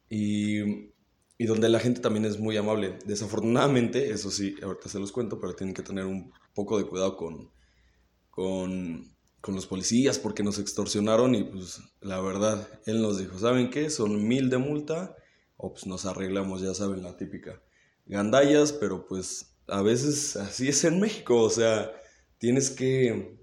y, 0.08 0.90
donde 1.38 1.68
la 1.68 1.80
gente 1.80 2.00
también 2.00 2.24
es 2.24 2.38
muy 2.38 2.56
amable. 2.56 2.98
Desafortunadamente, 3.04 4.10
eso 4.10 4.30
sí, 4.30 4.56
ahorita 4.62 4.88
se 4.88 4.98
los 4.98 5.12
cuento, 5.12 5.38
pero 5.40 5.54
tienen 5.54 5.74
que 5.74 5.82
tener 5.82 6.04
un 6.06 6.32
poco 6.54 6.78
de 6.78 6.84
cuidado 6.84 7.16
con, 7.16 7.50
con, 8.30 9.14
con 9.40 9.54
los 9.54 9.66
policías 9.66 10.18
porque 10.18 10.42
nos 10.42 10.58
extorsionaron 10.58 11.34
y 11.34 11.44
pues 11.44 11.80
la 12.00 12.20
verdad, 12.20 12.68
él 12.86 13.00
nos 13.00 13.18
dijo, 13.18 13.38
¿saben 13.38 13.70
qué? 13.70 13.88
Son 13.90 14.26
mil 14.26 14.50
de 14.50 14.58
multa 14.58 15.16
o 15.56 15.72
pues 15.72 15.86
nos 15.86 16.06
arreglamos, 16.06 16.60
ya 16.60 16.74
saben, 16.74 17.02
la 17.02 17.16
típica. 17.16 17.62
Gandallas, 18.06 18.72
pero 18.72 19.06
pues 19.06 19.56
a 19.68 19.82
veces 19.82 20.36
así 20.36 20.68
es 20.68 20.84
en 20.84 21.00
México, 21.00 21.42
o 21.42 21.50
sea, 21.50 21.92
tienes 22.38 22.70
que 22.70 23.39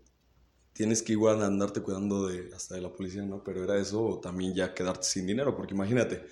tienes 0.78 1.02
que 1.02 1.14
igual 1.14 1.42
andarte 1.42 1.82
cuidando 1.82 2.28
de, 2.28 2.54
hasta 2.56 2.76
de 2.76 2.82
la 2.82 2.94
policía, 2.94 3.24
¿no? 3.24 3.44
Pero 3.44 3.64
era 3.64 3.80
eso 3.80 4.06
o 4.06 4.20
también 4.20 4.54
ya 4.54 4.76
quedarte 4.76 5.08
sin 5.08 5.26
dinero, 5.26 5.56
porque 5.56 5.74
imagínate, 5.74 6.24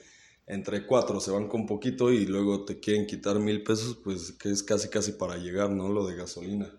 entre 0.46 0.86
cuatro 0.86 1.20
se 1.20 1.32
van 1.32 1.48
con 1.48 1.66
poquito 1.66 2.12
y 2.12 2.28
luego 2.28 2.64
te 2.64 2.80
quieren 2.80 3.08
quitar 3.08 3.40
mil 3.40 3.64
pesos, 3.64 3.98
pues 4.04 4.34
que 4.34 4.52
es 4.52 4.62
casi 4.62 4.88
casi 4.90 5.14
para 5.14 5.38
llegar, 5.38 5.72
¿no? 5.72 5.90
Lo 5.90 6.06
de 6.06 6.16
gasolina. 6.16 6.72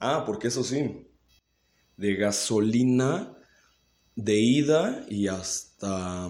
Ah, 0.00 0.24
porque 0.26 0.48
eso 0.48 0.64
sí, 0.64 1.06
de 1.96 2.16
gasolina 2.16 3.38
de 4.16 4.36
ida 4.40 5.06
y 5.08 5.28
hasta 5.28 6.28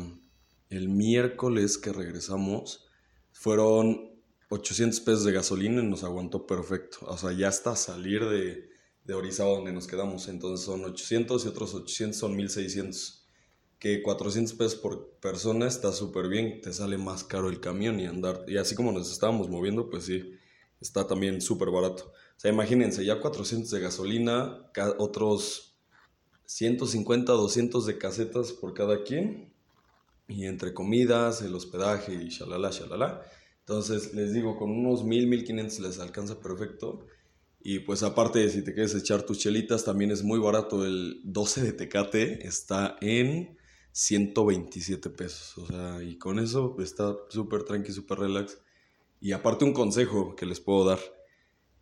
el 0.68 0.90
miércoles 0.90 1.78
que 1.78 1.90
regresamos 1.92 2.84
fueron 3.32 4.12
800 4.50 5.00
pesos 5.00 5.24
de 5.24 5.32
gasolina 5.32 5.82
y 5.82 5.86
nos 5.86 6.04
aguantó 6.04 6.46
perfecto. 6.46 6.98
O 7.06 7.16
sea, 7.16 7.32
ya 7.32 7.48
hasta 7.48 7.76
salir 7.76 8.26
de, 8.26 8.71
de 9.04 9.14
Orizaba 9.14 9.50
donde 9.50 9.72
nos 9.72 9.86
quedamos. 9.86 10.28
Entonces 10.28 10.64
son 10.64 10.84
800 10.84 11.44
y 11.44 11.48
otros 11.48 11.74
800 11.74 12.18
son 12.18 12.36
1600. 12.36 13.26
Que 13.78 14.02
400 14.02 14.54
pesos 14.54 14.76
por 14.76 15.10
persona 15.18 15.66
está 15.66 15.92
súper 15.92 16.28
bien, 16.28 16.60
te 16.60 16.72
sale 16.72 16.98
más 16.98 17.24
caro 17.24 17.48
el 17.48 17.60
camión 17.60 17.98
y 17.98 18.06
andar. 18.06 18.44
Y 18.46 18.56
así 18.56 18.76
como 18.76 18.92
nos 18.92 19.10
estábamos 19.10 19.48
moviendo, 19.48 19.90
pues 19.90 20.04
sí, 20.04 20.34
está 20.80 21.06
también 21.06 21.40
súper 21.40 21.70
barato. 21.70 22.04
O 22.06 22.40
sea, 22.42 22.52
imagínense, 22.52 23.04
ya 23.04 23.20
400 23.20 23.70
de 23.70 23.80
gasolina, 23.80 24.70
otros 24.98 25.76
150, 26.44 27.32
200 27.32 27.86
de 27.86 27.98
casetas 27.98 28.52
por 28.52 28.72
cada 28.74 29.02
quien. 29.02 29.52
Y 30.28 30.46
entre 30.46 30.72
comidas, 30.72 31.42
el 31.42 31.54
hospedaje 31.54 32.14
y 32.14 32.28
shalala, 32.28 32.70
shalala. 32.70 33.22
Entonces, 33.60 34.14
les 34.14 34.32
digo, 34.32 34.56
con 34.56 34.70
unos 34.70 35.04
1000, 35.04 35.26
1500 35.26 35.80
les 35.80 35.98
alcanza 35.98 36.40
perfecto. 36.40 37.06
Y 37.64 37.80
pues 37.80 38.02
aparte, 38.02 38.48
si 38.50 38.62
te 38.62 38.74
quieres 38.74 38.94
echar 38.94 39.22
tus 39.22 39.38
chelitas, 39.38 39.84
también 39.84 40.10
es 40.10 40.22
muy 40.22 40.38
barato. 40.38 40.84
El 40.84 41.20
12 41.24 41.62
de 41.62 41.72
Tecate 41.72 42.46
está 42.46 42.96
en 43.00 43.56
127 43.92 45.10
pesos. 45.10 45.58
O 45.58 45.66
sea, 45.66 46.02
y 46.02 46.16
con 46.16 46.38
eso 46.38 46.76
está 46.80 47.14
súper 47.28 47.62
tranqui, 47.62 47.92
súper 47.92 48.18
relax. 48.18 48.58
Y 49.20 49.32
aparte 49.32 49.64
un 49.64 49.72
consejo 49.72 50.34
que 50.34 50.46
les 50.46 50.60
puedo 50.60 50.84
dar. 50.84 50.98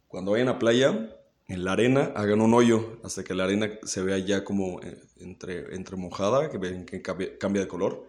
Cuando 0.08 0.32
vayan 0.32 0.48
a 0.48 0.58
playa, 0.58 1.16
en 1.50 1.64
la 1.64 1.72
arena 1.72 2.12
hagan 2.14 2.40
un 2.40 2.54
hoyo 2.54 3.00
hasta 3.02 3.24
que 3.24 3.34
la 3.34 3.44
arena 3.44 3.70
se 3.82 4.02
vea 4.02 4.18
ya 4.18 4.44
como 4.44 4.80
eh, 4.82 5.02
entre, 5.18 5.74
entre 5.74 5.96
mojada, 5.96 6.48
que 6.48 6.58
ven 6.58 6.86
que 6.86 7.02
cambia, 7.02 7.60
de 7.60 7.68
color. 7.68 8.06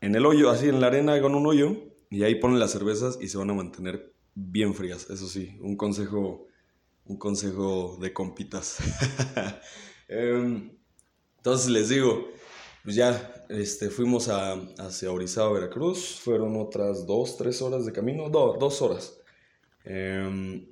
En 0.00 0.14
el 0.14 0.24
hoyo, 0.24 0.48
así 0.48 0.68
en 0.68 0.80
la 0.80 0.86
arena 0.86 1.12
hagan 1.12 1.34
un 1.34 1.46
hoyo 1.46 1.76
y 2.08 2.22
ahí 2.22 2.36
ponen 2.36 2.58
las 2.58 2.70
cervezas 2.70 3.18
y 3.20 3.28
se 3.28 3.36
van 3.36 3.50
a 3.50 3.54
mantener 3.54 4.14
bien 4.34 4.72
frías. 4.72 5.10
Eso 5.10 5.28
sí, 5.28 5.58
un 5.60 5.76
consejo, 5.76 6.47
un 7.08 7.16
consejo 7.16 7.96
de 8.00 8.12
compitas. 8.12 8.78
Em, 10.10 10.70
entonces 11.36 11.68
les 11.68 11.90
digo, 11.90 12.28
pues 12.82 12.96
ya 12.96 13.44
este, 13.50 13.90
fuimos 13.90 14.28
a, 14.28 14.54
hacia 14.78 15.12
Orizaba, 15.12 15.52
Veracruz. 15.52 16.18
Fueron 16.20 16.56
otras 16.56 17.06
dos, 17.06 17.36
tres 17.36 17.60
horas 17.60 17.84
de 17.84 17.92
camino. 17.92 18.30
No, 18.30 18.54
dos 18.54 18.80
horas. 18.80 19.18
Em, 19.84 20.66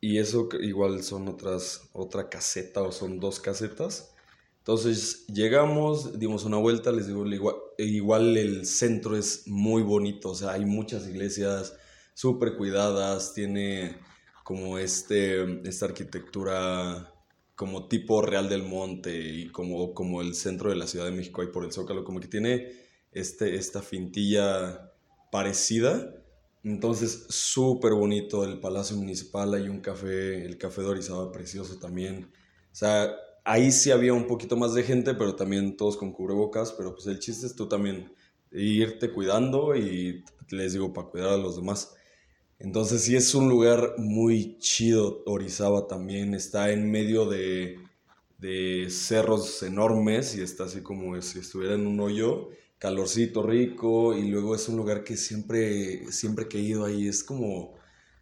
y 0.00 0.18
eso 0.18 0.48
igual 0.60 1.02
son 1.02 1.28
otras, 1.28 1.90
otra 1.92 2.30
caseta 2.30 2.82
o 2.82 2.92
son 2.92 3.20
dos 3.20 3.40
casetas. 3.40 4.14
Entonces 4.58 5.26
llegamos, 5.26 6.18
dimos 6.18 6.44
una 6.44 6.58
vuelta, 6.58 6.92
les 6.92 7.06
digo, 7.06 7.26
igual, 7.26 7.56
igual 7.78 8.36
el 8.36 8.66
centro 8.66 9.16
es 9.16 9.46
muy 9.46 9.82
bonito, 9.82 10.30
o 10.30 10.34
sea, 10.34 10.52
hay 10.52 10.66
muchas 10.66 11.08
iglesias 11.08 11.74
súper 12.12 12.56
cuidadas, 12.56 13.32
tiene 13.32 13.96
como 14.48 14.78
este, 14.78 15.68
esta 15.68 15.84
arquitectura 15.84 17.12
como 17.54 17.86
tipo 17.86 18.22
Real 18.22 18.48
del 18.48 18.62
Monte 18.62 19.14
y 19.14 19.48
como, 19.50 19.92
como 19.92 20.22
el 20.22 20.34
centro 20.34 20.70
de 20.70 20.76
la 20.76 20.86
Ciudad 20.86 21.04
de 21.04 21.10
México 21.10 21.42
ahí 21.42 21.48
por 21.48 21.66
el 21.66 21.72
Zócalo, 21.72 22.02
como 22.02 22.18
que 22.18 22.28
tiene 22.28 22.72
este, 23.12 23.56
esta 23.56 23.82
fintilla 23.82 24.90
parecida. 25.30 26.14
Entonces, 26.64 27.26
súper 27.28 27.92
bonito 27.92 28.42
el 28.42 28.58
Palacio 28.58 28.96
Municipal, 28.96 29.52
hay 29.52 29.68
un 29.68 29.80
café, 29.80 30.46
el 30.46 30.56
Café 30.56 30.80
de 30.80 30.88
Orizaba 30.88 31.30
precioso 31.30 31.78
también. 31.78 32.32
O 32.72 32.74
sea, 32.74 33.14
ahí 33.44 33.70
sí 33.70 33.90
había 33.90 34.14
un 34.14 34.26
poquito 34.26 34.56
más 34.56 34.72
de 34.72 34.82
gente, 34.82 35.12
pero 35.12 35.36
también 35.36 35.76
todos 35.76 35.98
con 35.98 36.10
cubrebocas, 36.10 36.72
pero 36.72 36.94
pues 36.94 37.06
el 37.06 37.18
chiste 37.18 37.44
es 37.44 37.54
tú 37.54 37.68
también 37.68 38.14
irte 38.50 39.12
cuidando 39.12 39.76
y 39.76 40.24
les 40.48 40.72
digo, 40.72 40.94
para 40.94 41.08
cuidar 41.08 41.34
a 41.34 41.36
los 41.36 41.56
demás. 41.56 41.97
Entonces 42.58 43.02
sí 43.04 43.14
es 43.16 43.34
un 43.34 43.48
lugar 43.48 43.94
muy 43.98 44.58
chido, 44.58 45.22
Orizaba 45.26 45.86
también, 45.86 46.34
está 46.34 46.72
en 46.72 46.90
medio 46.90 47.26
de, 47.26 47.78
de 48.38 48.88
cerros 48.90 49.62
enormes 49.62 50.36
y 50.36 50.42
está 50.42 50.64
así 50.64 50.82
como 50.82 51.20
si 51.22 51.38
estuviera 51.38 51.74
en 51.74 51.86
un 51.86 52.00
hoyo, 52.00 52.48
calorcito 52.78 53.42
rico. 53.44 54.14
Y 54.16 54.28
luego 54.28 54.54
es 54.56 54.68
un 54.68 54.76
lugar 54.76 55.04
que 55.04 55.16
siempre, 55.16 56.10
siempre 56.12 56.48
que 56.48 56.58
he 56.58 56.62
ido 56.62 56.84
ahí 56.84 57.06
es 57.08 57.22
como 57.24 57.74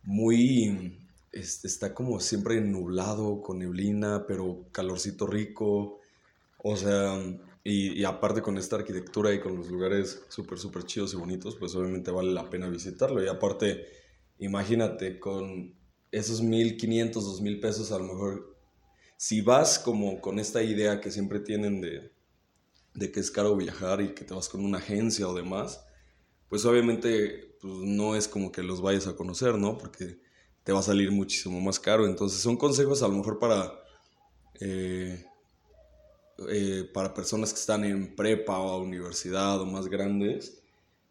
muy, 0.05 0.99
este, 1.33 1.69
está 1.69 1.95
como 1.95 2.21
siempre 2.21 2.61
nublado, 2.61 3.41
con 3.43 3.59
neblina, 3.61 4.27
pero 4.27 4.67
calorcito 4.73 5.27
rico, 5.27 6.01
o 6.59 6.77
sea, 6.77 7.19
y, 7.65 7.93
y 8.01 8.05
aparte 8.05 8.43
con 8.43 8.59
esta 8.59 8.77
arquitectura 8.77 9.33
y 9.35 9.41
con 9.41 9.57
los 9.57 9.69
lugares 9.71 10.25
súper, 10.29 10.59
súper 10.59 10.85
chidos 10.85 11.15
y 11.15 11.17
bonitos, 11.17 11.57
pues 11.57 11.75
obviamente 11.75 12.11
vale 12.11 12.33
la 12.33 12.49
pena 12.51 12.69
visitarlo. 12.69 13.23
Y 13.25 13.29
aparte 13.29 13.87
imagínate, 14.39 15.19
con 15.19 15.75
esos 16.11 16.43
1.500, 16.43 17.13
2.000 17.13 17.61
pesos, 17.61 17.93
a 17.93 17.99
lo 17.99 18.05
mejor, 18.05 18.57
si 19.17 19.41
vas 19.41 19.79
como 19.79 20.21
con 20.21 20.39
esta 20.39 20.63
idea 20.63 21.01
que 21.01 21.11
siempre 21.11 21.41
tienen 21.41 21.81
de, 21.81 22.13
de 22.95 23.13
que 23.13 23.21
es 23.21 23.31
caro 23.31 23.57
viajar 23.57 24.01
y 24.01 24.15
que 24.15 24.25
te 24.25 24.35
vas 24.35 24.49
con 24.49 24.65
una 24.65 24.79
agencia 24.79 25.29
o 25.29 25.35
demás, 25.35 25.85
pues 26.49 26.65
obviamente 26.65 27.57
pues 27.61 27.75
no 27.75 28.15
es 28.15 28.29
como 28.29 28.53
que 28.53 28.63
los 28.63 28.81
vayas 28.81 29.07
a 29.07 29.17
conocer, 29.17 29.57
¿no? 29.57 29.77
Porque 29.79 30.19
te 30.63 30.73
va 30.73 30.81
a 30.81 30.83
salir 30.83 31.11
muchísimo 31.13 31.61
más 31.61 31.79
caro. 31.79 32.07
Entonces 32.07 32.41
son 32.41 32.57
consejos 32.57 33.03
a 33.03 33.09
lo 33.09 33.15
mejor 33.15 33.39
para, 33.39 33.73
eh, 34.61 35.25
eh, 36.49 36.91
para 36.93 37.15
personas 37.15 37.53
que 37.53 37.61
están 37.61 37.85
en 37.85 38.15
prepa 38.17 38.59
o 38.59 38.83
universidad 38.83 39.61
o 39.61 39.67
más 39.67 39.87
grandes, 39.89 40.63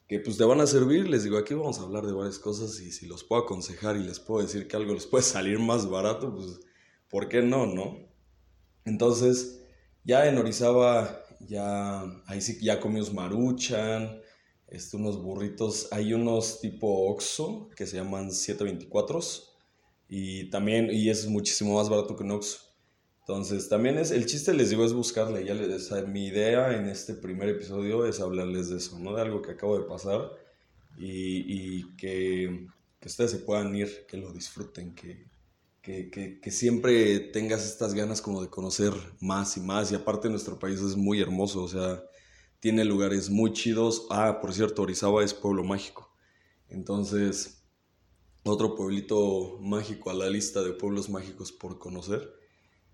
que 0.08 0.20
pues 0.20 0.38
te 0.38 0.44
van 0.44 0.62
a 0.62 0.68
servir. 0.68 1.10
Les 1.10 1.24
digo, 1.24 1.38
aquí 1.38 1.54
vamos 1.54 1.80
a 1.80 1.84
hablar 1.84 2.06
de 2.06 2.14
varias 2.14 2.40
cosas 2.40 2.80
y 2.80 2.92
si 2.92 3.08
los 3.08 3.24
puedo 3.24 3.44
aconsejar 3.44 3.98
y 3.98 4.04
les 4.04 4.20
puedo 4.20 4.42
decir 4.42 4.68
que 4.68 4.76
algo 4.76 4.94
les 4.94 5.06
puede 5.06 5.24
salir 5.24 5.60
más 5.60 5.90
barato, 5.90 6.34
pues 6.34 6.60
¿por 7.10 7.30
qué 7.30 7.42
no, 7.42 7.66
no? 7.66 8.00
Entonces, 8.86 9.64
ya 10.04 10.28
en 10.28 10.38
Orizaba, 10.38 11.24
ya 11.40 12.04
ahí 12.28 12.42
sí 12.42 12.58
ya 12.62 12.80
comimos 12.80 13.14
maruchan, 13.14 14.22
este, 14.68 14.98
unos 14.98 15.22
burritos, 15.22 15.88
hay 15.92 16.14
unos 16.14 16.60
tipo 16.60 17.10
Oxxo 17.10 17.70
que 17.76 17.86
se 17.88 17.98
llaman 17.98 18.32
724 18.32 19.20
y 20.08 20.50
también, 20.50 20.90
y 20.92 21.10
es 21.10 21.28
muchísimo 21.28 21.76
más 21.76 21.90
barato 21.90 22.16
que 22.16 22.24
un 22.24 22.32
Oxxo. 22.32 22.65
Entonces, 23.28 23.70
también 23.70 23.98
es, 23.98 24.12
el 24.12 24.28
chiste 24.28 24.54
les 24.54 24.70
digo 24.70 24.86
es 24.86 24.94
buscarle, 24.94 25.44
ya 25.44 25.56
les, 25.56 25.92
mi 26.08 26.28
idea 26.28 26.78
en 26.78 26.88
este 26.88 27.16
primer 27.16 27.50
episodio 27.50 28.06
es 28.06 28.20
hablarles 28.20 28.70
de 28.70 28.78
eso, 28.78 29.00
¿no? 29.00 29.16
De 29.16 29.22
algo 29.24 29.42
que 29.42 29.50
acabo 29.50 29.80
de 29.80 29.86
pasar 29.86 30.32
y, 30.96 31.80
y 31.80 31.96
que, 31.98 32.68
que, 33.00 33.08
ustedes 33.08 33.32
se 33.32 33.40
puedan 33.40 33.76
ir, 33.76 34.06
que 34.08 34.18
lo 34.18 34.32
disfruten, 34.32 34.94
que, 34.94 35.26
que, 35.82 36.40
que, 36.40 36.52
siempre 36.52 37.20
tengas 37.20 37.66
estas 37.66 37.96
ganas 37.96 38.22
como 38.22 38.44
de 38.44 38.50
conocer 38.52 38.94
más 39.20 39.58
y 39.58 39.62
más 39.62 39.92
y 39.92 39.96
aparte 39.96 40.30
nuestro 40.30 40.60
país 40.60 40.80
es 40.82 40.96
muy 40.96 41.20
hermoso, 41.20 41.64
o 41.64 41.68
sea, 41.68 42.04
tiene 42.60 42.86
lugares 42.86 43.32
muy 43.32 43.54
chidos. 43.54 44.06
Ah, 44.12 44.40
por 44.40 44.54
cierto, 44.54 44.84
Orizaba 44.84 45.24
es 45.24 45.34
pueblo 45.34 45.64
mágico. 45.64 46.16
Entonces, 46.70 47.64
otro 48.44 48.76
pueblito 48.76 49.58
mágico 49.62 50.12
a 50.12 50.14
la 50.14 50.30
lista 50.30 50.62
de 50.62 50.74
pueblos 50.74 51.10
mágicos 51.10 51.52
por 51.52 51.80
conocer. 51.80 52.45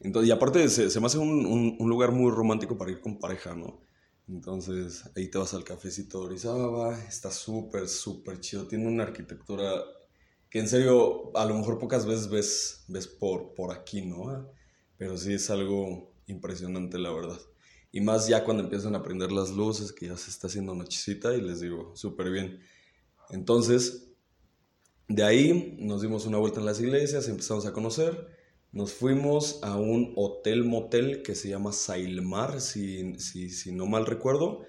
Entonces, 0.03 0.29
y 0.29 0.31
aparte 0.31 0.67
se, 0.69 0.89
se 0.89 0.99
me 0.99 1.05
hace 1.05 1.17
un, 1.17 1.45
un, 1.79 1.89
lugar 1.89 2.11
muy 2.11 2.31
romántico 2.31 2.77
para 2.77 2.91
ir 2.91 3.01
con 3.01 3.19
pareja, 3.19 3.53
¿no? 3.53 3.81
Entonces 4.27 5.03
ahí 5.15 5.29
te 5.29 5.37
vas 5.37 5.53
al 5.53 5.63
cafecito 5.63 6.19
de 6.19 6.25
Orizaba, 6.27 6.97
está 7.05 7.31
súper, 7.31 7.87
súper 7.87 8.39
chido, 8.39 8.67
tiene 8.67 8.87
una 8.87 9.03
arquitectura 9.03 9.83
que 10.49 10.59
en 10.59 10.67
serio 10.67 11.35
a 11.37 11.45
lo 11.45 11.55
mejor 11.55 11.77
pocas 11.79 12.05
veces 12.05 12.29
ves, 12.29 12.85
ves 12.87 13.07
por, 13.07 13.53
por 13.53 13.71
aquí, 13.71 14.01
¿no? 14.01 14.49
Pero 14.97 15.17
sí 15.17 15.33
es 15.33 15.49
algo 15.49 16.13
impresionante, 16.27 16.97
la 16.97 17.11
verdad. 17.11 17.39
Y 17.91 18.01
más 18.01 18.27
ya 18.27 18.43
cuando 18.43 18.63
empiezan 18.63 18.95
a 18.95 19.03
prender 19.03 19.31
las 19.31 19.51
luces, 19.51 19.91
que 19.91 20.07
ya 20.07 20.17
se 20.17 20.29
está 20.29 20.47
haciendo 20.47 20.73
nochecita 20.73 21.35
y 21.35 21.41
les 21.41 21.59
digo, 21.59 21.95
súper 21.95 22.31
bien. 22.31 22.59
Entonces, 23.29 24.13
de 25.07 25.23
ahí 25.23 25.77
nos 25.79 26.01
dimos 26.01 26.25
una 26.25 26.37
vuelta 26.37 26.59
en 26.59 26.65
las 26.65 26.79
iglesias, 26.79 27.27
empezamos 27.27 27.65
a 27.65 27.73
conocer 27.73 28.40
nos 28.71 28.93
fuimos 28.93 29.59
a 29.63 29.75
un 29.75 30.13
hotel 30.15 30.63
motel 30.63 31.23
que 31.23 31.35
se 31.35 31.49
llama 31.49 31.73
Sailmar, 31.73 32.61
si, 32.61 33.19
si, 33.19 33.49
si 33.49 33.71
no 33.73 33.85
mal 33.85 34.05
recuerdo. 34.05 34.61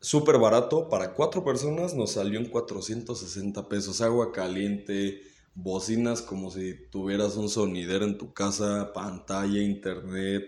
Súper 0.00 0.38
barato, 0.38 0.88
para 0.88 1.14
cuatro 1.14 1.44
personas 1.44 1.94
nos 1.94 2.12
salió 2.12 2.40
en 2.40 2.48
460 2.48 3.68
pesos. 3.68 4.00
Agua 4.00 4.32
caliente, 4.32 5.22
bocinas 5.54 6.22
como 6.22 6.50
si 6.50 6.74
tuvieras 6.90 7.36
un 7.36 7.48
sonidero 7.48 8.04
en 8.04 8.18
tu 8.18 8.32
casa, 8.32 8.92
pantalla, 8.92 9.62
internet. 9.62 10.44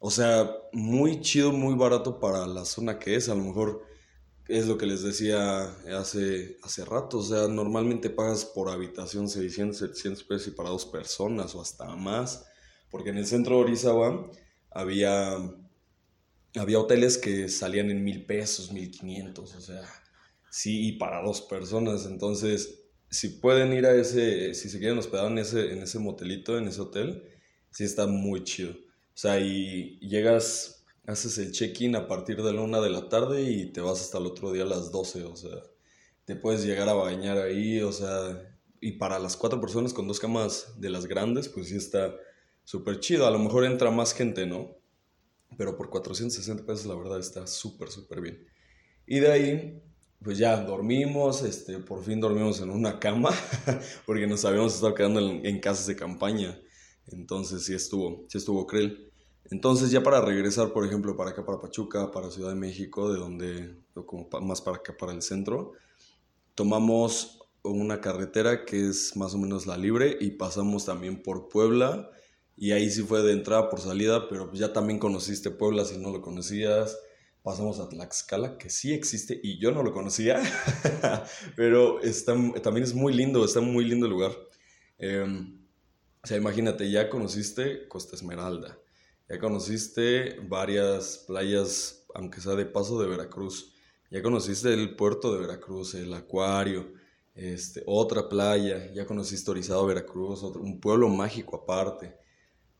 O 0.00 0.10
sea, 0.10 0.50
muy 0.72 1.20
chido, 1.20 1.52
muy 1.52 1.74
barato 1.74 2.18
para 2.18 2.46
la 2.48 2.64
zona 2.64 2.98
que 2.98 3.14
es. 3.14 3.28
A 3.28 3.36
lo 3.36 3.44
mejor 3.44 3.82
es 4.50 4.66
lo 4.66 4.76
que 4.76 4.86
les 4.86 5.02
decía 5.02 5.64
hace, 5.96 6.58
hace 6.62 6.84
rato, 6.84 7.18
o 7.18 7.22
sea, 7.22 7.46
normalmente 7.46 8.10
pagas 8.10 8.44
por 8.44 8.68
habitación 8.68 9.28
600, 9.28 9.78
700 9.78 10.24
pesos 10.24 10.48
y 10.48 10.50
para 10.50 10.70
dos 10.70 10.86
personas 10.86 11.54
o 11.54 11.60
hasta 11.60 11.94
más, 11.96 12.46
porque 12.90 13.10
en 13.10 13.18
el 13.18 13.26
centro 13.26 13.56
de 13.56 13.62
Orizaba 13.62 14.28
había, 14.70 15.36
había 16.56 16.80
hoteles 16.80 17.16
que 17.16 17.48
salían 17.48 17.90
en 17.90 18.02
mil 18.02 18.26
pesos, 18.26 18.72
mil 18.72 18.90
quinientos, 18.90 19.54
o 19.54 19.60
sea, 19.60 19.82
sí, 20.50 20.88
y 20.88 20.92
para 20.92 21.22
dos 21.22 21.42
personas, 21.42 22.06
entonces, 22.06 22.82
si 23.08 23.28
pueden 23.28 23.72
ir 23.72 23.86
a 23.86 23.94
ese, 23.94 24.54
si 24.54 24.68
se 24.68 24.78
quieren 24.78 24.98
hospedar 24.98 25.30
en 25.30 25.38
ese, 25.38 25.72
en 25.72 25.82
ese 25.82 25.98
motelito, 26.00 26.58
en 26.58 26.68
ese 26.68 26.80
hotel, 26.80 27.22
sí 27.70 27.84
está 27.84 28.06
muy 28.06 28.42
chido, 28.42 28.72
o 28.72 29.16
sea, 29.16 29.38
y 29.38 29.98
llegas 30.00 30.79
haces 31.10 31.38
el 31.38 31.52
check-in 31.52 31.96
a 31.96 32.06
partir 32.06 32.42
de 32.42 32.52
la 32.52 32.62
una 32.62 32.80
de 32.80 32.90
la 32.90 33.08
tarde 33.08 33.42
y 33.42 33.72
te 33.72 33.80
vas 33.80 34.00
hasta 34.00 34.18
el 34.18 34.26
otro 34.26 34.52
día 34.52 34.62
a 34.62 34.66
las 34.66 34.92
12, 34.92 35.24
o 35.24 35.36
sea, 35.36 35.62
te 36.24 36.36
puedes 36.36 36.64
llegar 36.64 36.88
a 36.88 36.94
bañar 36.94 37.38
ahí, 37.38 37.80
o 37.80 37.92
sea, 37.92 38.56
y 38.80 38.92
para 38.92 39.18
las 39.18 39.36
cuatro 39.36 39.60
personas 39.60 39.92
con 39.92 40.06
dos 40.06 40.20
camas 40.20 40.74
de 40.78 40.90
las 40.90 41.06
grandes, 41.06 41.48
pues 41.48 41.68
sí 41.68 41.76
está 41.76 42.14
súper 42.64 43.00
chido, 43.00 43.26
a 43.26 43.30
lo 43.30 43.38
mejor 43.38 43.64
entra 43.64 43.90
más 43.90 44.14
gente, 44.14 44.46
¿no? 44.46 44.76
Pero 45.58 45.76
por 45.76 45.90
460 45.90 46.64
pesos 46.64 46.86
la 46.86 46.94
verdad 46.94 47.18
está 47.18 47.46
súper, 47.46 47.90
súper 47.90 48.20
bien. 48.20 48.46
Y 49.06 49.18
de 49.18 49.32
ahí, 49.32 49.82
pues 50.22 50.38
ya 50.38 50.62
dormimos, 50.62 51.42
este, 51.42 51.78
por 51.80 52.04
fin 52.04 52.20
dormimos 52.20 52.60
en 52.60 52.70
una 52.70 53.00
cama, 53.00 53.30
porque 54.06 54.26
nos 54.28 54.44
habíamos 54.44 54.74
estado 54.74 54.94
quedando 54.94 55.20
en, 55.20 55.44
en 55.44 55.60
casas 55.60 55.86
de 55.88 55.96
campaña, 55.96 56.60
entonces 57.08 57.64
sí 57.64 57.74
estuvo, 57.74 58.26
sí 58.28 58.38
estuvo 58.38 58.66
creel. 58.66 59.09
Entonces 59.50 59.90
ya 59.90 60.02
para 60.02 60.20
regresar, 60.20 60.72
por 60.72 60.86
ejemplo, 60.86 61.16
para 61.16 61.30
acá, 61.30 61.44
para 61.44 61.60
Pachuca, 61.60 62.10
para 62.10 62.30
Ciudad 62.30 62.50
de 62.50 62.54
México, 62.56 63.12
de 63.12 63.18
donde, 63.18 63.76
como 64.06 64.28
más 64.42 64.60
para 64.60 64.76
acá, 64.78 64.96
para 64.96 65.12
el 65.12 65.22
centro, 65.22 65.72
tomamos 66.54 67.40
una 67.62 68.00
carretera 68.00 68.64
que 68.64 68.88
es 68.88 69.16
más 69.16 69.34
o 69.34 69.38
menos 69.38 69.66
la 69.66 69.76
libre 69.76 70.16
y 70.20 70.32
pasamos 70.32 70.86
también 70.86 71.22
por 71.22 71.48
Puebla 71.48 72.10
Y 72.56 72.72
ahí 72.72 72.90
sí 72.90 73.02
fue 73.02 73.22
de 73.22 73.32
entrada 73.32 73.70
por 73.70 73.80
salida, 73.80 74.28
pero 74.28 74.52
ya 74.52 74.72
también 74.72 74.98
conociste 74.98 75.50
Puebla 75.50 75.84
si 75.84 75.98
no 75.98 76.10
lo 76.10 76.20
conocías. 76.20 76.98
Pasamos 77.42 77.80
a 77.80 77.88
Tlaxcala, 77.88 78.58
que 78.58 78.68
sí 78.68 78.92
existe 78.92 79.40
y 79.42 79.58
yo 79.58 79.72
no 79.72 79.82
lo 79.82 79.92
conocía, 79.94 80.42
pero 81.56 82.00
está, 82.02 82.34
también 82.62 82.84
es 82.84 82.94
muy 82.94 83.14
lindo, 83.14 83.44
está 83.44 83.62
muy 83.62 83.84
lindo 83.86 84.04
el 84.06 84.12
lugar. 84.12 84.32
Em, 84.98 85.58
o 86.22 86.26
sea, 86.26 86.36
imagínate, 86.36 86.90
ya 86.90 87.08
conociste 87.08 87.88
Costa 87.88 88.14
Esmeralda, 88.16 88.78
ya 89.30 89.38
conociste 89.38 90.40
varias 90.48 91.24
playas, 91.26 92.04
aunque 92.14 92.40
sea 92.40 92.56
de 92.56 92.66
paso 92.66 93.00
de 93.00 93.08
Veracruz, 93.08 93.72
ya 94.10 94.22
conociste 94.22 94.74
el 94.74 94.96
puerto 94.96 95.32
de 95.32 95.40
Veracruz, 95.40 95.94
el 95.94 96.12
acuario, 96.12 96.92
este, 97.36 97.84
otra 97.86 98.28
playa, 98.28 98.92
ya 98.92 99.06
conociste 99.06 99.52
Orizado, 99.52 99.86
Veracruz, 99.86 100.42
un 100.42 100.80
pueblo 100.80 101.08
mágico 101.08 101.56
aparte. 101.56 102.16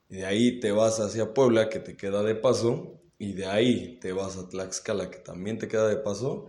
Y 0.08 0.16
de 0.16 0.26
ahí 0.26 0.58
te 0.58 0.72
vas 0.72 0.98
hacia 0.98 1.32
Puebla, 1.32 1.68
que 1.68 1.78
te 1.78 1.96
queda 1.96 2.24
de 2.24 2.34
paso, 2.34 3.00
y 3.16 3.34
de 3.34 3.46
ahí 3.46 4.00
te 4.00 4.12
vas 4.12 4.36
a 4.36 4.48
Tlaxcala, 4.48 5.08
que 5.08 5.18
también 5.18 5.56
te 5.58 5.68
queda 5.68 5.86
de 5.86 5.98
paso, 5.98 6.48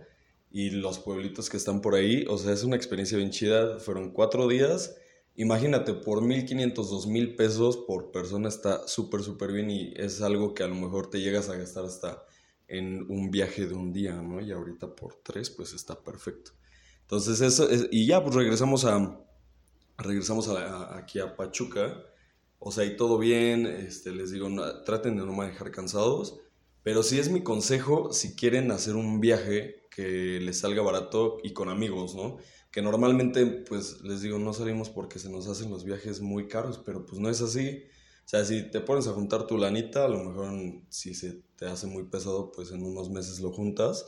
y 0.50 0.70
los 0.70 0.98
pueblitos 0.98 1.48
que 1.48 1.58
están 1.58 1.80
por 1.80 1.94
ahí, 1.94 2.24
o 2.28 2.38
sea, 2.38 2.52
es 2.52 2.64
una 2.64 2.74
experiencia 2.74 3.16
bien 3.18 3.30
chida, 3.30 3.78
fueron 3.78 4.10
cuatro 4.10 4.48
días, 4.48 4.96
imagínate, 5.36 5.94
por 5.94 6.22
1.500, 6.22 6.74
2.000 6.74 7.36
pesos 7.36 7.76
por 7.76 8.10
persona 8.12 8.48
está 8.48 8.86
súper, 8.86 9.22
súper 9.22 9.52
bien 9.52 9.70
y 9.70 9.92
es 9.96 10.22
algo 10.22 10.54
que 10.54 10.62
a 10.62 10.68
lo 10.68 10.74
mejor 10.74 11.10
te 11.10 11.20
llegas 11.20 11.48
a 11.48 11.56
gastar 11.56 11.84
hasta 11.84 12.24
en 12.68 13.10
un 13.10 13.30
viaje 13.30 13.66
de 13.66 13.74
un 13.74 13.92
día, 13.92 14.14
¿no? 14.14 14.40
Y 14.40 14.50
ahorita 14.50 14.94
por 14.94 15.16
tres, 15.22 15.50
pues 15.50 15.74
está 15.74 16.02
perfecto. 16.02 16.52
Entonces 17.02 17.40
eso, 17.40 17.68
y 17.90 18.06
ya 18.06 18.22
pues 18.22 18.34
regresamos 18.34 18.84
a, 18.86 19.20
regresamos 19.98 20.48
aquí 20.48 21.20
a 21.20 21.36
Pachuca, 21.36 22.02
o 22.58 22.72
sea, 22.72 22.84
y 22.84 22.96
todo 22.96 23.18
bien, 23.18 23.66
este, 23.66 24.12
les 24.12 24.30
digo, 24.30 24.48
traten 24.84 25.16
de 25.16 25.26
no 25.26 25.32
manejar 25.32 25.70
cansados, 25.70 26.40
pero 26.82 27.02
sí 27.02 27.18
es 27.18 27.28
mi 27.28 27.42
consejo 27.42 28.12
si 28.12 28.34
quieren 28.34 28.70
hacer 28.70 28.96
un 28.96 29.20
viaje 29.20 29.82
que 29.90 30.40
les 30.40 30.60
salga 30.60 30.80
barato 30.82 31.38
y 31.42 31.52
con 31.52 31.68
amigos, 31.68 32.14
¿no? 32.14 32.38
Que 32.72 32.80
normalmente, 32.80 33.44
pues 33.46 34.00
les 34.00 34.22
digo, 34.22 34.38
no 34.38 34.54
salimos 34.54 34.88
porque 34.88 35.18
se 35.18 35.28
nos 35.28 35.46
hacen 35.46 35.70
los 35.70 35.84
viajes 35.84 36.22
muy 36.22 36.48
caros, 36.48 36.78
pero 36.78 37.04
pues 37.04 37.20
no 37.20 37.28
es 37.28 37.42
así. 37.42 37.84
O 38.24 38.28
sea, 38.28 38.44
si 38.46 38.70
te 38.70 38.80
pones 38.80 39.06
a 39.08 39.12
juntar 39.12 39.46
tu 39.46 39.58
lanita, 39.58 40.06
a 40.06 40.08
lo 40.08 40.24
mejor 40.24 40.50
si 40.88 41.14
se 41.14 41.42
te 41.56 41.66
hace 41.66 41.86
muy 41.86 42.04
pesado, 42.04 42.50
pues 42.50 42.70
en 42.72 42.82
unos 42.82 43.10
meses 43.10 43.40
lo 43.40 43.52
juntas. 43.52 44.06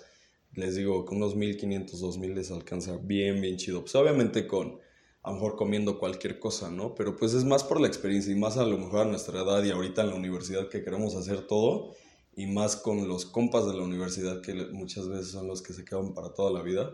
Les 0.55 0.77
digo, 0.77 1.05
con 1.05 1.19
unos 1.19 1.37
1500, 1.37 2.01
2000 2.01 2.35
les 2.35 2.51
alcanza 2.51 2.97
bien, 2.97 3.43
bien 3.43 3.59
chido. 3.59 3.83
Pues 3.83 3.95
obviamente 3.97 4.47
con 4.47 4.79
a 5.23 5.31
lo 5.31 5.37
mejor 5.37 5.57
comiendo 5.57 5.99
cualquier 5.99 6.39
cosa, 6.39 6.71
¿no? 6.71 6.95
Pero 6.95 7.17
pues 7.17 7.35
es 7.35 7.45
más 7.45 7.65
por 7.65 7.81
la 7.81 7.89
experiencia 7.89 8.33
y 8.33 8.39
más 8.39 8.57
a 8.57 8.65
lo 8.65 8.79
mejor 8.79 9.01
a 9.01 9.05
nuestra 9.05 9.43
edad 9.43 9.63
y 9.63 9.71
ahorita 9.71 10.03
en 10.03 10.11
la 10.11 10.17
universidad 10.17 10.69
que 10.69 10.83
queremos 10.83 11.17
hacer 11.17 11.47
todo 11.47 11.95
y 12.37 12.47
más 12.47 12.77
con 12.77 13.09
los 13.09 13.27
compas 13.27 13.67
de 13.67 13.75
la 13.75 13.83
universidad 13.85 14.41
que 14.43 14.55
muchas 14.73 15.09
veces 15.09 15.29
son 15.29 15.49
los 15.49 15.63
que 15.63 15.73
se 15.73 15.85
quedan 15.85 16.15
para 16.15 16.33
toda 16.35 16.51
la 16.51 16.63
vida 16.63 16.93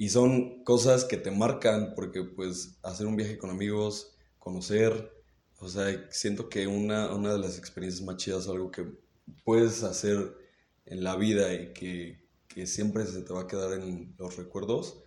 y 0.00 0.08
son 0.08 0.64
cosas 0.64 1.04
que 1.04 1.18
te 1.18 1.30
marcan 1.30 1.92
porque 1.94 2.24
pues 2.24 2.78
hacer 2.82 3.06
un 3.06 3.16
viaje 3.16 3.36
con 3.36 3.50
amigos, 3.50 4.16
conocer, 4.38 5.12
o 5.58 5.68
sea, 5.68 6.08
siento 6.10 6.48
que 6.48 6.66
una, 6.66 7.14
una 7.14 7.34
de 7.34 7.38
las 7.38 7.58
experiencias 7.58 8.02
más 8.06 8.16
chidas, 8.16 8.48
algo 8.48 8.70
que 8.70 8.86
puedes 9.44 9.82
hacer 9.82 10.34
en 10.86 11.04
la 11.04 11.16
vida 11.16 11.52
y 11.52 11.74
que, 11.74 12.18
que 12.48 12.66
siempre 12.66 13.04
se 13.04 13.20
te 13.20 13.34
va 13.34 13.42
a 13.42 13.46
quedar 13.46 13.74
en 13.74 14.14
los 14.16 14.38
recuerdos, 14.38 15.02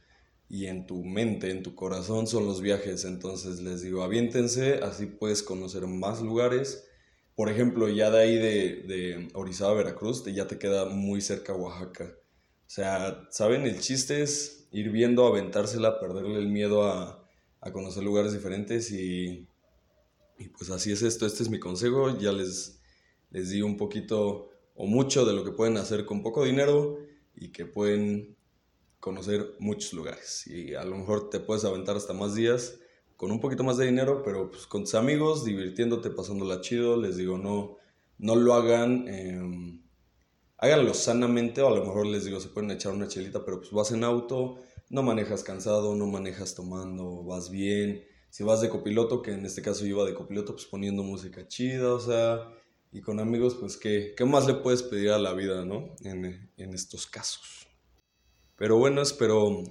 y 0.48 0.68
en 0.68 0.86
tu 0.86 1.04
mente, 1.04 1.50
en 1.50 1.64
tu 1.64 1.74
corazón 1.74 2.28
son 2.28 2.46
los 2.46 2.62
viajes. 2.62 3.04
Entonces 3.04 3.62
les 3.62 3.82
digo, 3.82 4.04
aviéntense, 4.04 4.76
así 4.84 5.08
puedes 5.08 5.42
conocer 5.42 5.88
más 5.88 6.22
lugares. 6.22 6.86
Por 7.34 7.50
ejemplo, 7.50 7.90
ya 7.90 8.12
de 8.12 8.20
ahí 8.20 8.36
de, 8.36 8.84
de 8.84 9.30
Orizaba, 9.34 9.74
Veracruz, 9.74 10.24
ya 10.26 10.46
te 10.46 10.60
queda 10.60 10.86
muy 10.86 11.20
cerca 11.22 11.56
Oaxaca. 11.56 12.14
O 12.68 12.70
sea, 12.70 13.28
¿saben? 13.32 13.66
El 13.66 13.80
chiste 13.80 14.22
es 14.22 14.63
ir 14.74 14.92
viendo, 14.92 15.26
aventársela, 15.26 16.00
perderle 16.00 16.40
el 16.40 16.50
miedo 16.50 16.84
a, 16.84 17.26
a 17.62 17.72
conocer 17.72 18.04
lugares 18.04 18.34
diferentes 18.34 18.92
y, 18.92 19.48
y, 20.38 20.50
pues 20.50 20.70
así 20.70 20.92
es 20.92 21.02
esto. 21.02 21.26
Este 21.26 21.44
es 21.44 21.50
mi 21.50 21.60
consejo. 21.60 22.18
Ya 22.18 22.34
les, 22.34 22.82
les 23.32 23.50
di 23.50 23.62
un 23.62 23.78
poquito 23.78 24.50
o 24.76 24.86
mucho 24.88 25.26
de 25.26 25.34
lo 25.34 25.46
que 25.46 25.52
pueden 25.52 25.78
hacer 25.78 26.06
con 26.06 26.22
poco 26.22 26.44
dinero 26.44 26.98
y 27.36 27.52
que 27.52 27.66
pueden 27.66 28.36
conocer 29.00 29.56
muchos 29.60 29.94
lugares 29.94 30.48
y 30.48 30.76
a 30.76 30.86
lo 30.86 30.96
mejor 30.96 31.30
te 31.30 31.42
puedes 31.42 31.66
aventar 31.66 31.98
hasta 31.98 32.14
más 32.14 32.36
días 32.36 32.80
con 33.18 33.32
un 33.32 33.40
poquito 33.40 33.64
más 33.64 33.78
de 33.78 33.86
dinero, 33.86 34.24
pero 34.24 34.50
pues 34.50 34.66
con 34.66 34.84
tus 34.84 34.96
amigos, 34.96 35.46
divirtiéndote, 35.46 36.10
pasándola 36.10 36.62
chido, 36.62 37.00
les 37.00 37.18
digo, 37.18 37.38
no, 37.38 37.78
no 38.18 38.36
lo 38.36 38.54
hagan, 38.54 39.06
eh, 39.08 39.80
háganlo 40.64 40.94
sanamente 40.94 41.62
o 41.62 41.68
a 41.68 41.78
lo 41.78 41.84
mejor 41.84 42.06
les 42.06 42.24
digo, 42.24 42.40
se 42.40 42.48
pueden 42.48 42.72
echar 42.72 42.94
una 42.94 43.10
chelita, 43.10 43.44
pero 43.44 43.60
pues 43.60 43.72
vas 43.72 43.92
en 43.92 44.06
auto, 44.06 44.56
no 44.90 45.04
manejas 45.04 45.44
cansado, 45.44 45.94
no 45.94 46.08
manejas 46.08 46.56
tomando, 46.56 47.22
vas 47.26 47.50
bien, 47.50 48.06
si 48.30 48.46
vas 48.46 48.62
de 48.62 48.70
copiloto, 48.70 49.22
que 49.22 49.32
en 49.32 49.46
este 49.46 49.62
caso 49.62 49.82
yo 49.82 49.98
iba 49.98 50.06
de 50.06 50.14
copiloto, 50.14 50.54
pues 50.54 50.66
poniendo 50.66 51.04
música 51.04 51.46
chida, 51.50 51.94
o 51.94 52.00
sea, 52.00 52.50
y 52.94 53.02
con 53.02 53.20
amigos, 53.20 53.58
pues 53.60 53.76
qué, 53.76 54.14
qué 54.16 54.24
más 54.24 54.48
le 54.48 54.54
puedes 54.54 54.84
pedir 54.84 55.10
a 55.10 55.20
la 55.20 55.34
vida, 55.34 55.66
¿no? 55.66 55.96
En, 56.02 56.50
en 56.56 56.74
estos 56.74 57.08
casos. 57.08 57.68
Pero 58.56 58.78
bueno, 58.78 59.02
espero 59.02 59.64